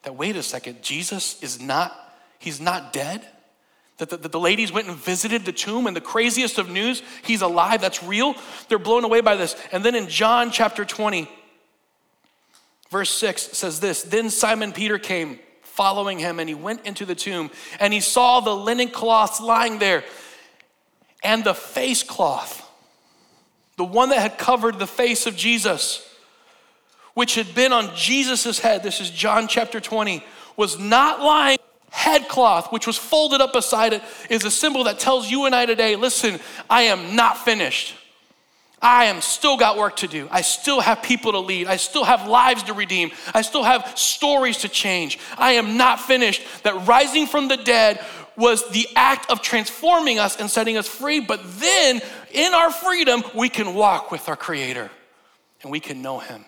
that, 0.02 0.16
wait 0.16 0.36
a 0.36 0.42
second, 0.42 0.82
Jesus 0.82 1.42
is 1.42 1.60
not, 1.60 1.94
he's 2.38 2.60
not 2.60 2.92
dead? 2.92 3.26
That 4.00 4.08
the, 4.08 4.16
that 4.16 4.32
the, 4.32 4.40
ladies 4.40 4.72
went 4.72 4.88
and 4.88 4.96
visited 4.96 5.44
the 5.44 5.52
tomb, 5.52 5.86
and 5.86 5.94
the 5.94 6.00
craziest 6.00 6.56
of 6.56 6.70
news, 6.70 7.02
he's 7.22 7.42
alive, 7.42 7.82
that's 7.82 8.02
real. 8.02 8.34
They're 8.68 8.78
blown 8.78 9.04
away 9.04 9.20
by 9.20 9.36
this. 9.36 9.54
And 9.72 9.84
then 9.84 9.94
in 9.94 10.08
John 10.08 10.50
chapter 10.50 10.86
20, 10.86 11.28
verse 12.90 13.10
6 13.10 13.42
says 13.42 13.78
this 13.78 14.02
Then 14.02 14.30
Simon 14.30 14.72
Peter 14.72 14.98
came 14.98 15.38
following 15.60 16.18
him, 16.18 16.40
and 16.40 16.48
he 16.48 16.54
went 16.54 16.86
into 16.86 17.04
the 17.04 17.14
tomb, 17.14 17.50
and 17.78 17.92
he 17.92 18.00
saw 18.00 18.40
the 18.40 18.56
linen 18.56 18.88
cloths 18.88 19.38
lying 19.38 19.78
there, 19.78 20.02
and 21.22 21.44
the 21.44 21.54
face 21.54 22.02
cloth, 22.02 22.66
the 23.76 23.84
one 23.84 24.08
that 24.08 24.20
had 24.20 24.38
covered 24.38 24.78
the 24.78 24.86
face 24.86 25.26
of 25.26 25.36
Jesus, 25.36 26.08
which 27.12 27.34
had 27.34 27.54
been 27.54 27.74
on 27.74 27.94
Jesus' 27.94 28.60
head. 28.60 28.82
This 28.82 29.02
is 29.02 29.10
John 29.10 29.46
chapter 29.46 29.78
20, 29.78 30.24
was 30.56 30.78
not 30.78 31.20
lying 31.20 31.58
headcloth, 31.90 32.72
which 32.72 32.86
was 32.86 32.96
folded 32.96 33.40
up 33.40 33.52
beside 33.52 33.92
it, 33.92 34.02
is 34.28 34.44
a 34.44 34.50
symbol 34.50 34.84
that 34.84 34.98
tells 34.98 35.30
you 35.30 35.46
and 35.46 35.54
I 35.54 35.66
today 35.66 35.96
listen, 35.96 36.40
I 36.68 36.82
am 36.82 37.14
not 37.16 37.38
finished. 37.38 37.94
I 38.82 39.06
am 39.06 39.20
still 39.20 39.58
got 39.58 39.76
work 39.76 39.96
to 39.96 40.08
do. 40.08 40.26
I 40.30 40.40
still 40.40 40.80
have 40.80 41.02
people 41.02 41.32
to 41.32 41.38
lead. 41.38 41.66
I 41.66 41.76
still 41.76 42.04
have 42.04 42.26
lives 42.26 42.62
to 42.64 42.72
redeem. 42.72 43.10
I 43.34 43.42
still 43.42 43.62
have 43.62 43.92
stories 43.94 44.58
to 44.58 44.70
change. 44.70 45.18
I 45.36 45.52
am 45.52 45.76
not 45.76 46.00
finished. 46.00 46.42
That 46.62 46.86
rising 46.86 47.26
from 47.26 47.48
the 47.48 47.58
dead 47.58 48.02
was 48.36 48.66
the 48.70 48.88
act 48.96 49.30
of 49.30 49.42
transforming 49.42 50.18
us 50.18 50.40
and 50.40 50.50
setting 50.50 50.78
us 50.78 50.88
free, 50.88 51.20
but 51.20 51.40
then 51.60 52.00
in 52.32 52.54
our 52.54 52.72
freedom, 52.72 53.22
we 53.34 53.50
can 53.50 53.74
walk 53.74 54.10
with 54.10 54.28
our 54.30 54.36
Creator 54.36 54.90
and 55.62 55.70
we 55.70 55.78
can 55.78 56.00
know 56.00 56.18
Him 56.18 56.46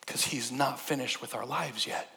because 0.00 0.24
He's 0.24 0.50
not 0.50 0.80
finished 0.80 1.20
with 1.20 1.36
our 1.36 1.46
lives 1.46 1.86
yet. 1.86 2.11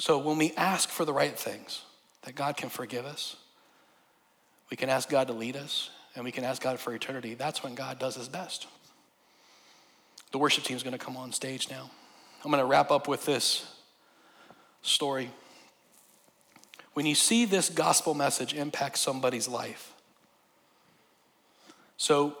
So 0.00 0.16
when 0.18 0.38
we 0.38 0.52
ask 0.56 0.88
for 0.88 1.04
the 1.04 1.12
right 1.12 1.38
things, 1.38 1.82
that 2.22 2.34
God 2.34 2.56
can 2.56 2.70
forgive 2.70 3.04
us, 3.04 3.36
we 4.70 4.76
can 4.76 4.88
ask 4.88 5.10
God 5.10 5.26
to 5.26 5.34
lead 5.34 5.56
us, 5.56 5.90
and 6.14 6.24
we 6.24 6.32
can 6.32 6.42
ask 6.42 6.62
God 6.62 6.80
for 6.80 6.94
eternity, 6.94 7.34
that's 7.34 7.62
when 7.62 7.74
God 7.74 7.98
does 7.98 8.16
his 8.16 8.28
best. 8.28 8.66
The 10.32 10.38
worship 10.38 10.64
team 10.64 10.76
is 10.76 10.82
going 10.82 10.96
to 10.96 11.04
come 11.04 11.16
on 11.16 11.32
stage 11.32 11.68
now. 11.70 11.90
I'm 12.44 12.50
going 12.50 12.62
to 12.62 12.66
wrap 12.66 12.90
up 12.90 13.08
with 13.08 13.26
this 13.26 13.70
story. 14.80 15.30
When 16.94 17.04
you 17.04 17.14
see 17.14 17.44
this 17.44 17.68
gospel 17.68 18.14
message 18.14 18.54
impact 18.54 18.98
somebody's 18.98 19.48
life, 19.48 19.92
so 21.98 22.36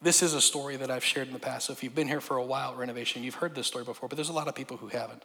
this 0.00 0.22
is 0.22 0.32
a 0.32 0.40
story 0.40 0.76
that 0.76 0.90
I've 0.90 1.04
shared 1.04 1.26
in 1.26 1.34
the 1.34 1.38
past. 1.38 1.66
So 1.66 1.74
if 1.74 1.82
you've 1.82 1.94
been 1.94 2.08
here 2.08 2.22
for 2.22 2.38
a 2.38 2.44
while, 2.44 2.72
at 2.72 2.78
renovation, 2.78 3.22
you've 3.22 3.34
heard 3.34 3.54
this 3.54 3.66
story 3.66 3.84
before, 3.84 4.08
but 4.08 4.16
there's 4.16 4.30
a 4.30 4.34
lot 4.34 4.48
of 4.48 4.54
people 4.54 4.78
who 4.78 4.88
haven't. 4.88 5.22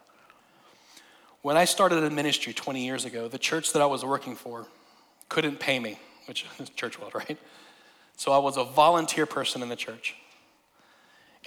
When 1.41 1.55
I 1.55 1.65
started 1.65 2.03
in 2.03 2.15
ministry 2.15 2.53
20 2.53 2.83
years 2.83 3.05
ago, 3.05 3.27
the 3.27 3.39
church 3.39 3.71
that 3.73 3.81
I 3.81 3.85
was 3.85 4.03
working 4.03 4.35
for 4.35 4.67
couldn't 5.29 5.59
pay 5.59 5.79
me, 5.79 5.97
which 6.27 6.45
is 6.59 6.69
church 6.69 6.99
world, 6.99 7.15
right? 7.15 7.37
So 8.17 8.33
I 8.33 8.37
was 8.39 8.57
a 8.57 8.65
volunteer 8.65 9.25
person 9.25 9.61
in 9.61 9.69
the 9.69 9.75
church. 9.75 10.15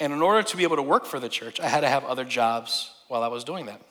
And 0.01 0.13
in 0.13 0.23
order 0.23 0.43
to 0.43 0.57
be 0.57 0.63
able 0.63 0.77
to 0.77 0.83
work 0.83 1.05
for 1.05 1.21
the 1.21 1.29
church, 1.29 1.61
I 1.61 1.69
had 1.69 1.81
to 1.81 1.89
have 1.89 2.05
other 2.05 2.25
jobs 2.25 2.91
while 3.09 3.23
I 3.23 3.29
was 3.29 3.45
doing 3.45 3.67
that. 3.67 3.83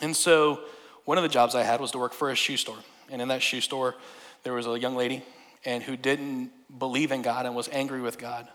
And 0.00 0.14
so 0.14 0.60
one 1.04 1.18
of 1.18 1.22
the 1.22 1.28
jobs 1.28 1.56
I 1.56 1.64
had 1.64 1.80
was 1.80 1.90
to 1.90 1.98
work 1.98 2.12
for 2.12 2.30
a 2.30 2.36
shoe 2.36 2.56
store. 2.56 2.78
And 3.10 3.20
in 3.20 3.28
that 3.28 3.42
shoe 3.42 3.60
store, 3.60 3.96
there 4.44 4.52
was 4.52 4.68
a 4.68 4.78
young 4.78 4.94
lady 4.94 5.24
and 5.64 5.82
who 5.82 5.96
didn't 5.96 6.52
believe 6.78 7.10
in 7.10 7.22
God 7.22 7.44
and 7.44 7.56
was 7.56 7.68
angry 7.72 8.00
with 8.00 8.18
God. 8.18 8.46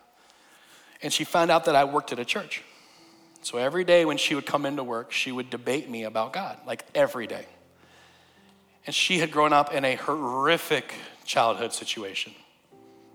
And 1.02 1.12
she 1.12 1.26
found 1.26 1.52
out 1.52 1.66
that 1.66 1.76
I 1.76 1.84
worked 1.84 2.14
at 2.14 2.20
a 2.20 2.26
church. 2.26 2.64
So 3.46 3.60
every 3.60 3.84
day 3.84 4.06
when 4.06 4.18
she 4.18 4.34
would 4.34 4.48
come 4.48 4.66
into 4.66 4.84
work, 4.84 5.12
she 5.12 5.32
would 5.32 5.52
debate 5.52 5.88
me 5.88 6.04
about 6.04 6.34
God, 6.34 6.58
like 6.66 6.84
every 6.96 7.28
day. 7.28 7.46
And 8.88 8.96
she 8.96 9.20
had 9.20 9.30
grown 9.30 9.54
up 9.54 9.72
in 9.72 9.86
a 9.86 9.94
horrific 9.94 10.96
childhood 11.26 11.72
situation, 11.72 12.34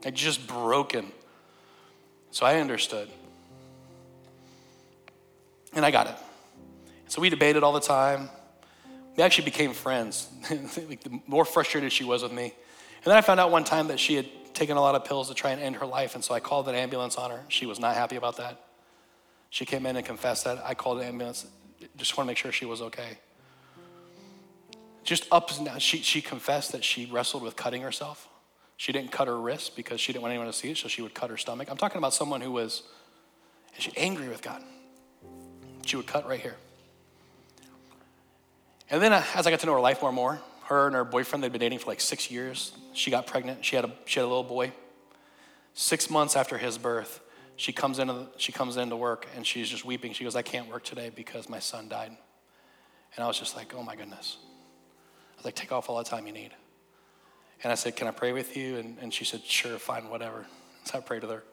like 0.04 0.14
just 0.14 0.46
broken. 0.46 1.10
So 2.30 2.46
I 2.46 2.60
understood. 2.60 3.08
And 5.72 5.84
I 5.84 5.90
got 5.90 6.06
it. 6.06 6.14
So 7.08 7.20
we 7.20 7.28
debated 7.28 7.64
all 7.64 7.72
the 7.72 7.80
time. 7.80 8.30
We 9.16 9.24
actually 9.24 9.46
became 9.46 9.72
friends. 9.72 10.28
the 10.48 11.20
more 11.26 11.44
frustrated 11.44 11.90
she 11.90 12.04
was 12.04 12.22
with 12.22 12.30
me. 12.30 12.44
And 12.44 13.04
then 13.04 13.16
I 13.16 13.20
found 13.20 13.40
out 13.40 13.50
one 13.50 13.64
time 13.64 13.88
that 13.88 13.98
she 13.98 14.14
had 14.14 14.28
taken 14.54 14.76
a 14.76 14.80
lot 14.80 14.94
of 14.94 15.04
pills 15.04 15.26
to 15.26 15.34
try 15.34 15.50
and 15.50 15.60
end 15.60 15.74
her 15.76 15.86
life. 15.86 16.14
And 16.14 16.22
so 16.22 16.34
I 16.34 16.38
called 16.38 16.68
an 16.68 16.76
ambulance 16.76 17.16
on 17.16 17.32
her. 17.32 17.40
She 17.48 17.66
was 17.66 17.80
not 17.80 17.96
happy 17.96 18.14
about 18.14 18.36
that. 18.36 18.69
She 19.50 19.64
came 19.64 19.84
in 19.84 19.96
and 19.96 20.06
confessed 20.06 20.44
that. 20.44 20.62
I 20.64 20.74
called 20.74 20.98
an 20.98 21.04
ambulance. 21.04 21.46
Just 21.96 22.16
want 22.16 22.26
to 22.26 22.30
make 22.30 22.38
sure 22.38 22.52
she 22.52 22.64
was 22.64 22.80
okay. 22.80 23.18
Just 25.02 25.26
up 25.32 25.50
and 25.56 25.66
down. 25.66 25.80
She, 25.80 25.98
she 25.98 26.20
confessed 26.20 26.72
that 26.72 26.84
she 26.84 27.06
wrestled 27.06 27.42
with 27.42 27.56
cutting 27.56 27.82
herself. 27.82 28.28
She 28.76 28.92
didn't 28.92 29.12
cut 29.12 29.28
her 29.28 29.38
wrist 29.38 29.76
because 29.76 30.00
she 30.00 30.12
didn't 30.12 30.22
want 30.22 30.32
anyone 30.32 30.46
to 30.46 30.52
see 30.52 30.70
it, 30.70 30.76
so 30.76 30.88
she 30.88 31.02
would 31.02 31.14
cut 31.14 31.30
her 31.30 31.36
stomach. 31.36 31.68
I'm 31.70 31.76
talking 31.76 31.98
about 31.98 32.14
someone 32.14 32.40
who 32.40 32.52
was 32.52 32.84
she 33.78 33.92
angry 33.96 34.28
with 34.28 34.42
God. 34.42 34.62
She 35.84 35.96
would 35.96 36.06
cut 36.06 36.28
right 36.28 36.40
here. 36.40 36.56
And 38.90 39.02
then 39.02 39.12
as 39.12 39.46
I 39.46 39.50
got 39.50 39.60
to 39.60 39.66
know 39.66 39.74
her 39.74 39.80
life 39.80 40.00
more 40.00 40.10
and 40.10 40.16
more, 40.16 40.40
her 40.64 40.86
and 40.86 40.94
her 40.94 41.04
boyfriend, 41.04 41.42
they'd 41.42 41.52
been 41.52 41.60
dating 41.60 41.78
for 41.78 41.86
like 41.86 42.00
six 42.00 42.30
years. 42.30 42.72
She 42.92 43.10
got 43.10 43.26
pregnant. 43.26 43.64
She 43.64 43.76
had 43.76 43.84
a, 43.84 43.92
she 44.04 44.20
had 44.20 44.24
a 44.24 44.28
little 44.28 44.44
boy. 44.44 44.72
Six 45.74 46.10
months 46.10 46.36
after 46.36 46.58
his 46.58 46.78
birth, 46.78 47.20
she 47.60 47.74
comes, 47.74 47.98
into, 47.98 48.26
she 48.38 48.52
comes 48.52 48.78
into 48.78 48.96
work 48.96 49.28
and 49.36 49.46
she's 49.46 49.68
just 49.68 49.84
weeping. 49.84 50.14
She 50.14 50.24
goes, 50.24 50.34
I 50.34 50.40
can't 50.40 50.66
work 50.70 50.82
today 50.82 51.10
because 51.14 51.46
my 51.46 51.58
son 51.58 51.90
died. 51.90 52.10
And 53.14 53.22
I 53.22 53.26
was 53.26 53.38
just 53.38 53.54
like, 53.54 53.74
oh 53.74 53.82
my 53.82 53.94
goodness. 53.96 54.38
I 55.34 55.36
was 55.36 55.44
like, 55.44 55.56
take 55.56 55.70
off 55.70 55.90
all 55.90 55.98
the 55.98 56.04
time 56.04 56.26
you 56.26 56.32
need. 56.32 56.52
And 57.62 57.70
I 57.70 57.74
said, 57.74 57.96
can 57.96 58.08
I 58.08 58.12
pray 58.12 58.32
with 58.32 58.56
you? 58.56 58.78
And, 58.78 58.96
and 59.02 59.12
she 59.12 59.26
said, 59.26 59.44
sure, 59.44 59.76
fine, 59.78 60.08
whatever. 60.08 60.46
So 60.84 60.96
I 60.96 61.02
prayed 61.02 61.20
with 61.20 61.30
her. 61.32 61.44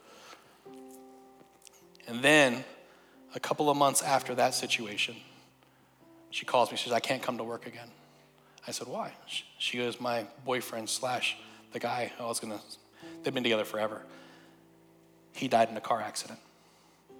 And 2.07 2.21
then 2.21 2.63
a 3.35 3.41
couple 3.41 3.69
of 3.69 3.75
months 3.75 4.01
after 4.01 4.33
that 4.35 4.53
situation, 4.53 5.17
she 6.29 6.45
calls 6.45 6.71
me. 6.71 6.77
She 6.77 6.85
says, 6.85 6.93
I 6.93 7.01
can't 7.01 7.21
come 7.21 7.37
to 7.37 7.43
work 7.43 7.67
again. 7.67 7.89
I 8.65 8.71
said, 8.71 8.87
why? 8.87 9.11
She 9.57 9.77
goes, 9.77 9.99
my 9.99 10.25
boyfriend 10.45 10.87
slash 10.87 11.35
the 11.73 11.79
guy 11.79 12.13
I 12.17 12.23
was 12.23 12.39
gonna, 12.39 12.61
they've 13.23 13.33
been 13.33 13.43
together 13.43 13.65
forever. 13.65 14.03
He 15.37 15.47
died 15.47 15.69
in 15.69 15.77
a 15.77 15.81
car 15.81 16.01
accident. 16.01 16.39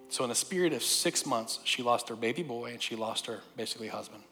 So 0.10 0.24
in 0.24 0.30
the 0.30 0.36
spirit 0.36 0.74
of 0.74 0.84
six 0.84 1.26
months, 1.26 1.60
she 1.64 1.84
lost 1.84 2.10
her 2.10 2.16
baby 2.16 2.44
boy 2.44 2.72
and 2.72 2.82
she 2.82 2.96
lost 2.96 3.26
her 3.28 3.42
basically 3.56 3.88
husband. 3.88 4.24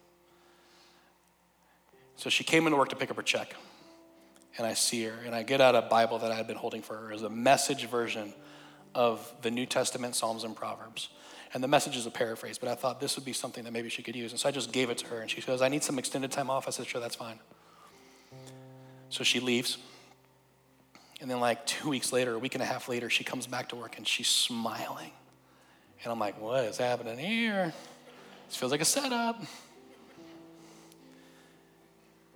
So 2.16 2.30
she 2.30 2.44
came 2.44 2.66
into 2.66 2.78
work 2.78 2.90
to 2.90 2.96
pick 2.96 3.12
up 3.12 3.18
her 3.18 3.24
check. 3.24 3.56
And 4.58 4.66
I 4.66 4.74
see 4.74 5.04
her, 5.04 5.16
and 5.26 5.36
I 5.36 5.44
get 5.44 5.60
out 5.60 5.76
a 5.76 5.82
Bible 5.82 6.18
that 6.20 6.32
I 6.32 6.36
had 6.36 6.48
been 6.48 6.56
holding 6.56 6.82
for 6.82 6.96
her 6.96 7.12
as 7.12 7.24
a 7.24 7.30
message 7.30 7.88
version 7.88 8.34
of 8.94 9.30
the 9.42 9.52
New 9.52 9.66
Testament, 9.66 10.16
Psalms, 10.16 10.46
and 10.46 10.56
Proverbs. 10.56 11.10
And 11.54 11.62
the 11.62 11.68
message 11.68 11.98
is 11.98 12.06
a 12.06 12.12
paraphrase, 12.12 12.58
but 12.58 12.70
I 12.70 12.76
thought 12.76 13.02
this 13.02 13.18
would 13.18 13.26
be 13.26 13.34
something 13.34 13.66
that 13.66 13.74
maybe 13.74 13.90
she 13.90 14.02
could 14.02 14.16
use. 14.16 14.32
And 14.32 14.40
so 14.40 14.48
I 14.48 14.54
just 14.54 14.72
gave 14.72 14.90
it 14.90 14.98
to 15.00 15.08
her. 15.08 15.20
And 15.20 15.30
she 15.30 15.42
goes, 15.42 15.62
I 15.62 15.68
need 15.68 15.84
some 15.84 16.00
extended 16.00 16.32
time 16.32 16.50
off. 16.50 16.70
I 16.70 16.72
said, 16.72 16.88
sure, 16.88 17.02
that's 17.02 17.18
fine. 17.18 17.38
So 19.10 19.26
she 19.26 19.42
leaves. 19.42 19.78
And 21.22 21.32
then, 21.32 21.40
like 21.40 21.66
two 21.66 21.90
weeks 21.90 22.12
later, 22.12 22.34
a 22.34 22.40
week 22.40 22.56
and 22.56 22.62
a 22.62 22.66
half 22.66 22.90
later, 22.90 23.10
she 23.10 23.24
comes 23.24 23.48
back 23.48 23.70
to 23.70 23.76
work 23.76 23.98
and 23.98 24.08
she's 24.08 24.28
smiling. 24.28 25.12
And 26.04 26.12
I'm 26.12 26.20
like, 26.20 26.40
what 26.40 26.66
is 26.66 26.78
happening 26.78 27.18
here? 27.18 27.74
This 28.48 28.58
feels 28.58 28.72
like 28.72 28.82
a 28.82 28.86
setup. 28.86 29.42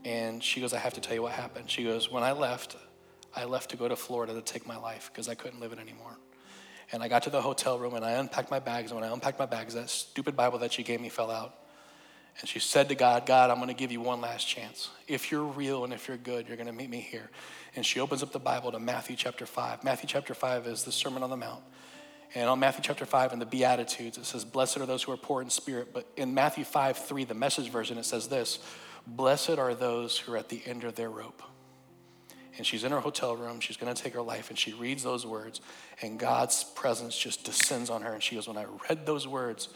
And 0.05 0.41
she 0.41 0.61
goes, 0.61 0.73
I 0.73 0.79
have 0.79 0.93
to 0.93 1.01
tell 1.01 1.13
you 1.13 1.21
what 1.21 1.33
happened. 1.33 1.69
She 1.69 1.83
goes, 1.83 2.09
when 2.09 2.23
I 2.23 2.31
left, 2.31 2.77
I 3.35 3.43
left 3.43 3.69
to 3.71 3.77
go 3.77 3.87
to 3.87 3.95
Florida 3.95 4.33
to 4.33 4.41
take 4.41 4.65
my 4.65 4.77
life 4.77 5.09
because 5.11 5.27
I 5.27 5.35
couldn't 5.35 5.59
live 5.59 5.73
it 5.73 5.79
anymore. 5.79 6.17
And 6.91 7.03
I 7.03 7.07
got 7.07 7.23
to 7.23 7.29
the 7.29 7.41
hotel 7.41 7.77
room 7.77 7.93
and 7.93 8.03
I 8.03 8.11
unpacked 8.11 8.49
my 8.49 8.59
bags. 8.59 8.91
And 8.91 8.99
when 8.99 9.09
I 9.09 9.13
unpacked 9.13 9.37
my 9.37 9.45
bags, 9.45 9.73
that 9.75 9.89
stupid 9.89 10.35
Bible 10.35 10.57
that 10.59 10.71
she 10.71 10.83
gave 10.83 11.01
me 11.01 11.09
fell 11.09 11.29
out. 11.29 11.53
And 12.39 12.47
she 12.47 12.59
said 12.59 12.89
to 12.89 12.95
God, 12.95 13.25
God, 13.25 13.49
I'm 13.49 13.57
going 13.57 13.67
to 13.67 13.73
give 13.73 13.91
you 13.91 13.99
one 13.99 14.21
last 14.21 14.47
chance. 14.47 14.89
If 15.07 15.31
you're 15.31 15.43
real 15.43 15.83
and 15.83 15.91
if 15.91 16.07
you're 16.07 16.17
good, 16.17 16.47
you're 16.47 16.57
going 16.57 16.67
to 16.67 16.73
meet 16.73 16.89
me 16.89 17.01
here. 17.01 17.29
And 17.75 17.85
she 17.85 17.99
opens 17.99 18.23
up 18.23 18.31
the 18.31 18.39
Bible 18.39 18.71
to 18.71 18.79
Matthew 18.79 19.15
chapter 19.15 19.45
5. 19.45 19.83
Matthew 19.83 20.07
chapter 20.07 20.33
5 20.33 20.67
is 20.67 20.83
the 20.83 20.91
Sermon 20.91 21.21
on 21.21 21.29
the 21.29 21.37
Mount. 21.37 21.63
And 22.35 22.49
on 22.49 22.59
Matthew 22.59 22.83
chapter 22.83 23.05
5 23.05 23.33
in 23.33 23.39
the 23.39 23.45
Beatitudes, 23.45 24.17
it 24.17 24.25
says, 24.25 24.45
Blessed 24.45 24.77
are 24.77 24.85
those 24.85 25.03
who 25.03 25.11
are 25.11 25.17
poor 25.17 25.41
in 25.41 25.49
spirit. 25.49 25.93
But 25.93 26.07
in 26.15 26.33
Matthew 26.33 26.63
5 26.63 26.97
3, 26.97 27.25
the 27.25 27.33
message 27.33 27.69
version, 27.69 27.97
it 27.97 28.05
says 28.05 28.27
this 28.27 28.59
Blessed 29.05 29.57
are 29.57 29.73
those 29.73 30.17
who 30.17 30.33
are 30.33 30.37
at 30.37 30.49
the 30.49 30.61
end 30.65 30.83
of 30.83 30.95
their 30.95 31.09
rope 31.09 31.41
and 32.59 32.67
she's 32.67 32.83
in 32.83 32.91
her 32.91 32.99
hotel 32.99 33.37
room. 33.37 33.61
She's 33.61 33.77
going 33.77 33.93
to 33.93 33.99
take 34.03 34.13
her 34.13 34.21
life, 34.21 34.49
and 34.49 34.59
she 34.59 34.73
reads 34.73 35.01
those 35.01 35.25
words, 35.25 35.61
and 36.01 36.19
God's 36.19 36.65
presence 36.65 37.17
just 37.17 37.45
descends 37.45 37.89
on 37.89 38.01
her. 38.01 38.13
And 38.13 38.21
she 38.21 38.35
goes, 38.35 38.49
When 38.49 38.57
I 38.57 38.65
read 38.89 39.05
those 39.05 39.25
words, 39.25 39.69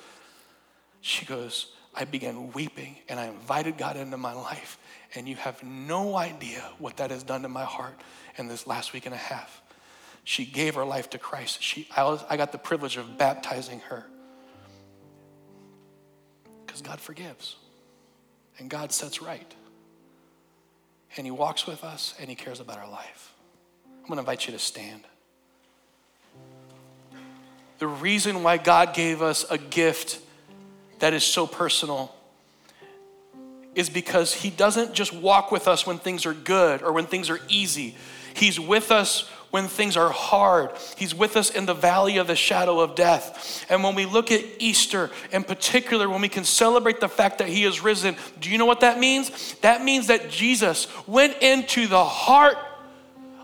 she 1.00 1.26
goes, 1.26 1.68
I 1.96 2.06
began 2.06 2.52
weeping, 2.54 2.98
and 3.08 3.20
I 3.20 3.28
invited 3.28 3.78
God 3.78 3.98
into 3.98 4.18
my 4.18 4.34
life. 4.34 4.80
And 5.16 5.28
you 5.28 5.36
have 5.36 5.62
no 5.64 6.16
idea 6.16 6.64
what 6.80 6.98
that 6.98 7.12
has 7.12 7.24
done 7.24 7.44
to 7.44 7.50
my 7.50 7.64
heart 7.64 8.00
in 8.38 8.48
this 8.48 8.66
last 8.66 8.94
week 8.94 9.06
and 9.06 9.14
a 9.14 9.18
half. 9.18 9.62
She 10.24 10.46
gave 10.46 10.76
her 10.76 10.86
life 10.86 11.10
to 11.12 11.18
Christ. 11.18 11.62
She, 11.62 11.88
I, 11.96 12.04
was, 12.04 12.24
I 12.30 12.38
got 12.38 12.52
the 12.52 12.58
privilege 12.58 12.98
of 12.98 13.18
baptizing 13.18 13.80
her. 13.82 14.06
Because 16.66 16.82
God 16.82 17.00
forgives, 17.00 17.58
and 18.58 18.70
God 18.70 18.92
sets 18.92 19.22
right 19.22 19.54
and 21.18 21.28
He 21.28 21.32
walks 21.32 21.68
with 21.68 21.84
us 21.84 22.16
and 22.20 22.30
He 22.30 22.36
cares 22.36 22.60
about 22.60 22.78
our 22.78 22.90
life. 22.90 23.34
I'm 24.02 24.08
going 24.08 24.18
to 24.18 24.22
invite 24.22 24.48
you 24.48 24.54
to 24.54 24.60
stand. 24.60 25.04
The 27.80 27.88
reason 27.88 28.44
why 28.44 28.58
God 28.58 28.94
gave 28.94 29.22
us 29.22 29.46
a 29.50 29.58
gift 29.58 30.20
that 31.04 31.14
is 31.14 31.26
so 31.26 31.46
personal 31.46 32.16
is 33.76 33.90
because 33.90 34.34
He 34.34 34.50
doesn't 34.50 34.94
just 34.94 35.14
walk 35.14 35.52
with 35.52 35.68
us 35.68 35.86
when 35.86 35.98
things 35.98 36.26
are 36.26 36.34
good 36.34 36.82
or 36.82 36.94
when 36.94 37.08
things 37.08 37.30
are 37.30 37.42
easy. 37.50 37.98
He's 38.34 38.58
with 38.58 38.90
us 38.90 39.28
when 39.52 39.68
things 39.68 39.98
are 39.98 40.12
hard. 40.12 40.70
He's 40.96 41.14
with 41.14 41.36
us 41.36 41.50
in 41.50 41.66
the 41.66 41.74
valley 41.74 42.16
of 42.16 42.28
the 42.28 42.38
shadow 42.38 42.80
of 42.80 42.96
death. 42.96 43.66
And 43.70 43.84
when 43.84 43.96
we 43.96 44.06
look 44.06 44.32
at 44.32 44.46
Easter, 44.60 45.12
in 45.34 45.44
particular, 45.44 46.08
when 46.08 46.22
we 46.22 46.30
can 46.30 46.46
celebrate 46.46 47.02
the 47.02 47.10
fact 47.10 47.40
that 47.40 47.50
He 47.50 47.66
is 47.66 47.84
risen, 47.84 48.16
do 48.40 48.50
you 48.50 48.58
know 48.58 48.66
what 48.66 48.80
that 48.80 48.98
means? 48.98 49.56
That 49.56 49.84
means 49.84 50.08
that 50.08 50.30
Jesus 50.30 50.88
went 51.06 51.36
into 51.42 51.86
the 51.88 52.06
heart 52.06 52.56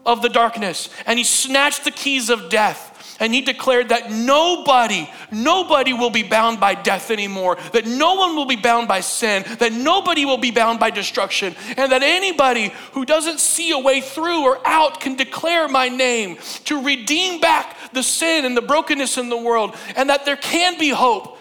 of 0.06 0.22
the 0.22 0.30
darkness 0.30 0.90
and 1.06 1.20
He 1.20 1.26
snatched 1.26 1.84
the 1.84 1.92
keys 1.92 2.30
of 2.30 2.50
death 2.50 2.89
and 3.20 3.34
he 3.34 3.42
declared 3.42 3.90
that 3.90 4.12
nobody, 4.12 5.10
nobody 5.32 5.94
will 5.94 6.10
be 6.10 6.24
bound 6.24 6.60
by 6.60 6.74
death 6.74 7.12
anymore, 7.12 7.58
that 7.74 7.86
no 7.86 8.16
one 8.16 8.36
will 8.36 8.46
be 8.46 8.56
bound 8.56 8.88
by 8.88 9.02
sin, 9.02 9.44
that 9.60 9.74
nobody 9.74 10.26
will 10.26 10.38
be 10.38 10.52
bound 10.52 10.80
by 10.80 10.90
destruction, 10.90 11.56
and 11.78 11.92
that 11.92 12.04
anybody 12.04 12.74
who 12.94 13.06
doesn't 13.06 13.40
see 13.40 13.72
a 13.72 13.80
way 13.80 14.02
through 14.02 14.44
or 14.44 14.60
out 14.66 15.00
can 15.00 15.16
declare 15.16 15.68
my 15.68 15.90
name 15.90 16.38
to 16.66 16.82
redeem 16.82 17.42
back 17.42 17.78
the 17.94 18.04
sin 18.04 18.46
and 18.46 18.56
the 18.56 18.62
brokenness 18.62 19.18
in 19.18 19.30
the 19.30 19.38
world, 19.38 19.76
and 19.96 20.10
that 20.10 20.26
there 20.26 20.38
can 20.38 20.78
be 20.78 20.90
hope. 20.90 21.38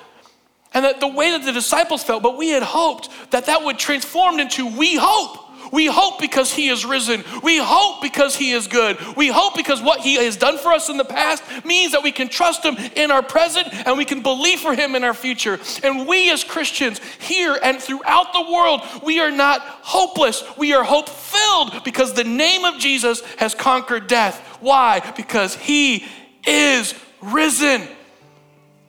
And 0.74 0.84
that 0.84 1.00
the 1.00 1.08
way 1.08 1.30
that 1.30 1.44
the 1.44 1.52
disciples 1.52 2.04
felt, 2.04 2.22
but 2.22 2.36
we 2.36 2.50
had 2.50 2.62
hoped 2.62 3.08
that 3.30 3.46
that 3.46 3.64
would 3.64 3.78
transform 3.78 4.38
into 4.38 4.66
we 4.66 4.96
hope 4.96 5.47
we 5.72 5.86
hope 5.86 6.20
because 6.20 6.52
He 6.52 6.68
is 6.68 6.84
risen. 6.84 7.24
We 7.42 7.58
hope 7.58 8.02
because 8.02 8.36
He 8.36 8.52
is 8.52 8.66
good. 8.66 8.98
We 9.16 9.28
hope 9.28 9.54
because 9.54 9.82
what 9.82 10.00
He 10.00 10.14
has 10.14 10.36
done 10.36 10.58
for 10.58 10.72
us 10.72 10.88
in 10.88 10.96
the 10.96 11.04
past 11.04 11.42
means 11.64 11.92
that 11.92 12.02
we 12.02 12.12
can 12.12 12.28
trust 12.28 12.64
Him 12.64 12.76
in 12.96 13.10
our 13.10 13.22
present 13.22 13.68
and 13.86 13.96
we 13.96 14.04
can 14.04 14.22
believe 14.22 14.60
for 14.60 14.74
Him 14.74 14.94
in 14.94 15.04
our 15.04 15.14
future. 15.14 15.58
And 15.82 16.06
we 16.06 16.30
as 16.30 16.44
Christians 16.44 17.00
here 17.18 17.58
and 17.62 17.80
throughout 17.80 18.32
the 18.32 18.50
world, 18.50 18.82
we 19.02 19.20
are 19.20 19.30
not 19.30 19.60
hopeless. 19.60 20.42
We 20.56 20.74
are 20.74 20.84
hope 20.84 21.08
filled 21.08 21.84
because 21.84 22.14
the 22.14 22.24
name 22.24 22.64
of 22.64 22.78
Jesus 22.78 23.22
has 23.36 23.54
conquered 23.54 24.06
death. 24.06 24.40
Why? 24.60 25.00
Because 25.16 25.54
He 25.54 26.06
is 26.46 26.94
risen 27.20 27.86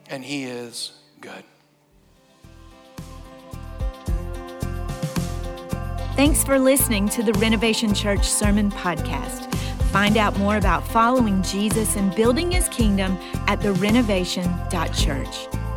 and 0.08 0.24
He 0.24 0.44
is 0.44 0.92
good. 1.20 1.44
Thanks 6.16 6.44
for 6.44 6.58
listening 6.58 7.08
to 7.10 7.22
the 7.22 7.32
Renovation 7.34 7.94
Church 7.94 8.28
Sermon 8.28 8.70
Podcast. 8.70 9.52
Find 9.90 10.16
out 10.16 10.36
more 10.38 10.56
about 10.56 10.86
following 10.86 11.42
Jesus 11.42 11.96
and 11.96 12.14
building 12.14 12.50
his 12.50 12.68
kingdom 12.68 13.16
at 13.46 13.60
therenovation.church. 13.60 15.69